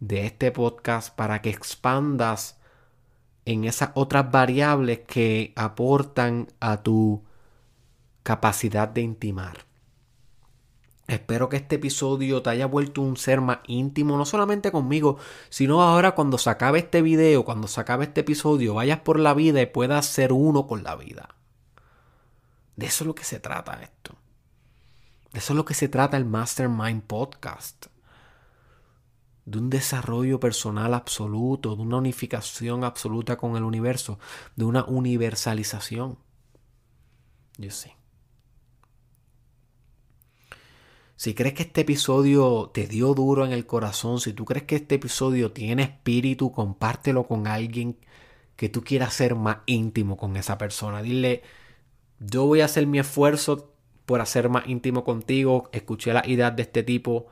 de 0.00 0.26
este 0.26 0.50
podcast 0.50 1.14
para 1.14 1.40
que 1.42 1.50
expandas 1.50 2.58
en 3.44 3.62
esas 3.62 3.90
otras 3.94 4.32
variables 4.32 4.98
que 5.06 5.52
aportan 5.54 6.48
a 6.58 6.82
tu 6.82 7.22
capacidad 8.24 8.88
de 8.88 9.02
intimar. 9.02 9.67
Espero 11.08 11.48
que 11.48 11.56
este 11.56 11.76
episodio 11.76 12.42
te 12.42 12.50
haya 12.50 12.66
vuelto 12.66 13.00
un 13.00 13.16
ser 13.16 13.40
más 13.40 13.60
íntimo, 13.66 14.18
no 14.18 14.26
solamente 14.26 14.70
conmigo, 14.70 15.16
sino 15.48 15.82
ahora 15.82 16.14
cuando 16.14 16.36
se 16.36 16.50
acabe 16.50 16.80
este 16.80 17.00
video, 17.00 17.44
cuando 17.44 17.66
se 17.66 17.80
acabe 17.80 18.04
este 18.04 18.20
episodio, 18.20 18.74
vayas 18.74 19.00
por 19.00 19.18
la 19.18 19.32
vida 19.32 19.62
y 19.62 19.66
puedas 19.66 20.04
ser 20.06 20.34
uno 20.34 20.66
con 20.66 20.84
la 20.84 20.94
vida. 20.96 21.34
De 22.76 22.86
eso 22.86 23.04
es 23.04 23.06
lo 23.08 23.14
que 23.14 23.24
se 23.24 23.40
trata 23.40 23.82
esto. 23.82 24.16
De 25.32 25.40
eso 25.40 25.54
es 25.54 25.56
lo 25.56 25.64
que 25.64 25.74
se 25.74 25.88
trata 25.88 26.16
el 26.18 26.26
Mastermind 26.26 27.02
Podcast 27.02 27.86
de 29.46 29.58
un 29.58 29.70
desarrollo 29.70 30.38
personal 30.38 30.92
absoluto, 30.92 31.74
de 31.74 31.80
una 31.80 31.96
unificación 31.96 32.84
absoluta 32.84 33.38
con 33.38 33.56
el 33.56 33.62
universo, 33.62 34.18
de 34.56 34.66
una 34.66 34.84
universalización. 34.84 36.18
Yo 37.56 37.70
sé. 37.70 37.97
Si 41.18 41.34
crees 41.34 41.54
que 41.54 41.64
este 41.64 41.80
episodio 41.80 42.70
te 42.72 42.86
dio 42.86 43.12
duro 43.12 43.44
en 43.44 43.50
el 43.50 43.66
corazón, 43.66 44.20
si 44.20 44.32
tú 44.32 44.44
crees 44.44 44.66
que 44.66 44.76
este 44.76 44.94
episodio 44.94 45.50
tiene 45.50 45.82
espíritu, 45.82 46.52
compártelo 46.52 47.24
con 47.26 47.48
alguien 47.48 47.96
que 48.54 48.68
tú 48.68 48.84
quieras 48.84 49.14
ser 49.14 49.34
más 49.34 49.58
íntimo 49.66 50.16
con 50.16 50.36
esa 50.36 50.58
persona. 50.58 51.02
Dile, 51.02 51.42
yo 52.20 52.46
voy 52.46 52.60
a 52.60 52.66
hacer 52.66 52.86
mi 52.86 53.00
esfuerzo 53.00 53.74
por 54.06 54.20
hacer 54.20 54.48
más 54.48 54.68
íntimo 54.68 55.02
contigo. 55.02 55.68
Escuché 55.72 56.12
las 56.12 56.28
ideas 56.28 56.54
de 56.54 56.62
este 56.62 56.84
tipo 56.84 57.26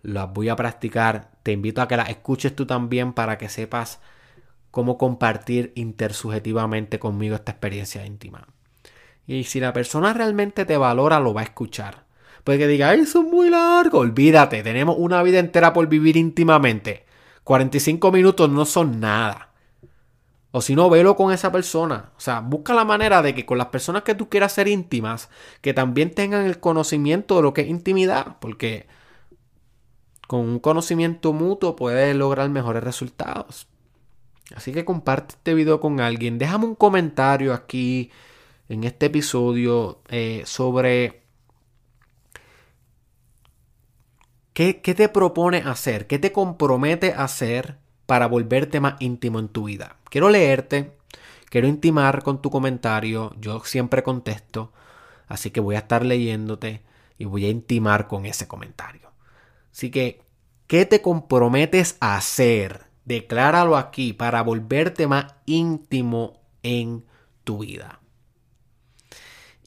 las 0.00 0.32
voy 0.32 0.48
a 0.48 0.56
practicar. 0.56 1.32
Te 1.42 1.52
invito 1.52 1.82
a 1.82 1.88
que 1.88 1.98
las 1.98 2.08
escuches 2.08 2.56
tú 2.56 2.64
también 2.64 3.12
para 3.12 3.36
que 3.36 3.50
sepas 3.50 4.00
cómo 4.70 4.96
compartir 4.96 5.74
intersubjetivamente 5.74 6.98
conmigo 6.98 7.34
esta 7.34 7.52
experiencia 7.52 8.06
íntima. 8.06 8.48
Y 9.26 9.44
si 9.44 9.60
la 9.60 9.74
persona 9.74 10.14
realmente 10.14 10.64
te 10.64 10.78
valora, 10.78 11.20
lo 11.20 11.34
va 11.34 11.42
a 11.42 11.44
escuchar. 11.44 12.07
Puede 12.44 12.58
que 12.58 12.66
diga, 12.66 12.94
eso 12.94 13.20
es 13.22 13.26
muy 13.26 13.50
largo. 13.50 13.98
Olvídate, 13.98 14.62
tenemos 14.62 14.96
una 14.98 15.22
vida 15.22 15.38
entera 15.38 15.72
por 15.72 15.86
vivir 15.88 16.16
íntimamente. 16.16 17.04
45 17.44 18.12
minutos 18.12 18.50
no 18.50 18.64
son 18.64 19.00
nada. 19.00 19.48
O 20.50 20.60
si 20.60 20.74
no, 20.74 20.88
velo 20.88 21.14
con 21.16 21.32
esa 21.32 21.52
persona. 21.52 22.12
O 22.16 22.20
sea, 22.20 22.40
busca 22.40 22.74
la 22.74 22.84
manera 22.84 23.22
de 23.22 23.34
que 23.34 23.44
con 23.44 23.58
las 23.58 23.68
personas 23.68 24.02
que 24.02 24.14
tú 24.14 24.28
quieras 24.28 24.52
ser 24.52 24.68
íntimas, 24.68 25.28
que 25.60 25.74
también 25.74 26.14
tengan 26.14 26.46
el 26.46 26.58
conocimiento 26.58 27.36
de 27.36 27.42
lo 27.42 27.52
que 27.52 27.62
es 27.62 27.68
intimidad. 27.68 28.36
Porque 28.40 28.86
con 30.26 30.40
un 30.40 30.58
conocimiento 30.58 31.32
mutuo 31.32 31.76
puedes 31.76 32.14
lograr 32.16 32.48
mejores 32.50 32.82
resultados. 32.82 33.68
Así 34.54 34.72
que 34.72 34.84
comparte 34.84 35.34
este 35.34 35.54
video 35.54 35.80
con 35.80 36.00
alguien. 36.00 36.38
Déjame 36.38 36.64
un 36.64 36.74
comentario 36.74 37.52
aquí 37.52 38.10
en 38.68 38.84
este 38.84 39.06
episodio 39.06 40.00
eh, 40.08 40.42
sobre 40.46 41.22
qué, 44.58 44.94
te 44.94 45.08
propone 45.08 45.58
hacer, 45.58 46.08
qué 46.08 46.18
te 46.18 46.32
compromete 46.32 47.12
a 47.12 47.22
hacer 47.22 47.78
para 48.06 48.26
volverte 48.26 48.80
más 48.80 48.96
íntimo 48.98 49.38
en 49.38 49.48
tu 49.48 49.64
vida. 49.64 49.96
Quiero 50.10 50.30
leerte, 50.30 50.96
quiero 51.48 51.68
intimar 51.68 52.24
con 52.24 52.42
tu 52.42 52.50
comentario. 52.50 53.36
Yo 53.38 53.60
siempre 53.64 54.02
contesto, 54.02 54.72
así 55.28 55.52
que 55.52 55.60
voy 55.60 55.76
a 55.76 55.80
estar 55.80 56.04
leyéndote 56.04 56.82
y 57.18 57.24
voy 57.24 57.44
a 57.44 57.50
intimar 57.50 58.08
con 58.08 58.26
ese 58.26 58.48
comentario. 58.48 59.12
Así 59.72 59.92
que, 59.92 60.22
¿qué 60.66 60.86
te 60.86 61.02
comprometes 61.02 61.96
a 62.00 62.16
hacer? 62.16 62.86
Decláralo 63.04 63.76
aquí 63.76 64.12
para 64.12 64.42
volverte 64.42 65.06
más 65.06 65.36
íntimo 65.46 66.40
en 66.64 67.04
tu 67.44 67.58
vida. 67.58 68.00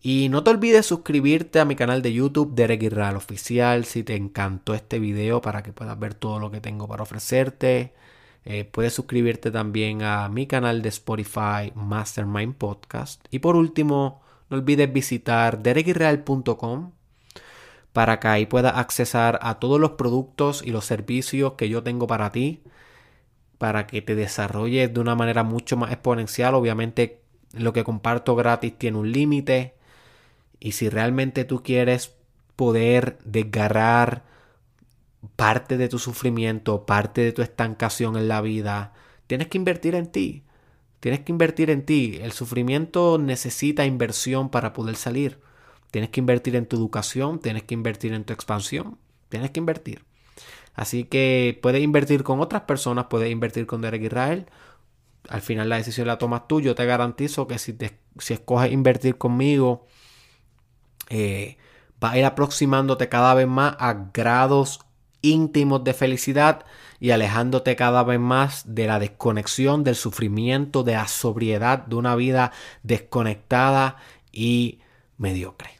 Y 0.01 0.29
no 0.29 0.43
te 0.43 0.49
olvides 0.49 0.85
suscribirte 0.87 1.59
a 1.59 1.65
mi 1.65 1.75
canal 1.75 2.01
de 2.01 2.13
YouTube, 2.13 2.55
Derek 2.55 2.81
Israel 2.83 3.15
Oficial, 3.17 3.85
si 3.85 4.03
te 4.03 4.15
encantó 4.15 4.73
este 4.73 4.97
video 4.99 5.41
para 5.41 5.61
que 5.61 5.73
puedas 5.73 5.97
ver 5.99 6.15
todo 6.15 6.39
lo 6.39 6.49
que 6.49 6.59
tengo 6.59 6.87
para 6.87 7.03
ofrecerte. 7.03 7.93
Eh, 8.45 8.65
puedes 8.65 8.93
suscribirte 8.93 9.51
también 9.51 10.01
a 10.01 10.27
mi 10.29 10.47
canal 10.47 10.81
de 10.81 10.89
Spotify, 10.89 11.71
Mastermind 11.75 12.55
Podcast. 12.55 13.23
Y 13.29 13.39
por 13.39 13.55
último, 13.55 14.21
no 14.49 14.57
olvides 14.57 14.91
visitar 14.91 15.61
derekisrael.com 15.61 16.91
para 17.93 18.19
que 18.19 18.27
ahí 18.27 18.45
puedas 18.45 18.77
accesar 18.77 19.39
a 19.41 19.59
todos 19.59 19.79
los 19.79 19.91
productos 19.91 20.63
y 20.65 20.71
los 20.71 20.85
servicios 20.85 21.53
que 21.53 21.69
yo 21.69 21.83
tengo 21.83 22.07
para 22.07 22.31
ti. 22.31 22.61
para 23.57 23.87
que 23.87 24.01
te 24.01 24.15
desarrolles 24.15 24.93
de 24.93 24.99
una 24.99 25.15
manera 25.15 25.43
mucho 25.43 25.77
más 25.77 25.91
exponencial. 25.91 26.55
Obviamente 26.55 27.21
lo 27.53 27.73
que 27.73 27.83
comparto 27.83 28.35
gratis 28.35 28.77
tiene 28.77 28.97
un 28.97 29.11
límite. 29.11 29.75
Y 30.61 30.73
si 30.73 30.87
realmente 30.87 31.43
tú 31.43 31.63
quieres 31.63 32.13
poder 32.55 33.17
desgarrar 33.25 34.23
parte 35.35 35.77
de 35.77 35.89
tu 35.89 35.97
sufrimiento, 35.97 36.85
parte 36.85 37.21
de 37.21 37.31
tu 37.33 37.41
estancación 37.41 38.15
en 38.15 38.27
la 38.27 38.41
vida, 38.41 38.93
tienes 39.25 39.47
que 39.47 39.57
invertir 39.57 39.95
en 39.95 40.11
ti. 40.11 40.43
Tienes 40.99 41.21
que 41.21 41.31
invertir 41.31 41.71
en 41.71 41.83
ti. 41.83 42.19
El 42.21 42.31
sufrimiento 42.31 43.17
necesita 43.17 43.85
inversión 43.85 44.49
para 44.49 44.71
poder 44.71 44.95
salir. 44.95 45.39
Tienes 45.89 46.11
que 46.11 46.19
invertir 46.19 46.55
en 46.55 46.67
tu 46.67 46.77
educación, 46.77 47.39
tienes 47.39 47.63
que 47.63 47.73
invertir 47.73 48.13
en 48.13 48.23
tu 48.23 48.31
expansión, 48.31 48.99
tienes 49.29 49.49
que 49.49 49.59
invertir. 49.59 50.05
Así 50.75 51.05
que 51.05 51.59
puedes 51.59 51.81
invertir 51.81 52.21
con 52.21 52.39
otras 52.39 52.61
personas, 52.61 53.07
puedes 53.09 53.31
invertir 53.31 53.65
con 53.65 53.81
Derek 53.81 54.03
Israel. 54.03 54.45
Al 55.27 55.41
final 55.41 55.69
la 55.69 55.77
decisión 55.77 56.05
la 56.05 56.19
tomas 56.19 56.47
tú. 56.47 56.61
Yo 56.61 56.75
te 56.75 56.85
garantizo 56.85 57.47
que 57.47 57.57
si, 57.57 57.73
te, 57.73 57.97
si 58.19 58.35
escoges 58.35 58.71
invertir 58.71 59.17
conmigo, 59.17 59.87
eh, 61.11 61.57
va 62.01 62.11
a 62.11 62.17
ir 62.17 62.25
aproximándote 62.25 63.09
cada 63.09 63.33
vez 63.33 63.47
más 63.47 63.75
a 63.79 64.07
grados 64.13 64.79
íntimos 65.21 65.83
de 65.83 65.93
felicidad 65.93 66.65
y 66.99 67.11
alejándote 67.11 67.75
cada 67.75 68.03
vez 68.03 68.19
más 68.19 68.63
de 68.73 68.87
la 68.87 68.97
desconexión, 68.97 69.83
del 69.83 69.95
sufrimiento, 69.95 70.83
de 70.83 70.93
la 70.93 71.07
sobriedad, 71.07 71.85
de 71.85 71.95
una 71.95 72.15
vida 72.15 72.53
desconectada 72.83 73.97
y 74.31 74.79
mediocre. 75.17 75.79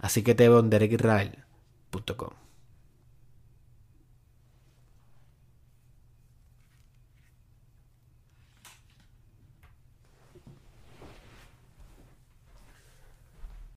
Así 0.00 0.22
que 0.22 0.34
te 0.34 0.48
veo 0.48 0.60
en 0.60 0.70
derekisrael.com. 0.70 2.39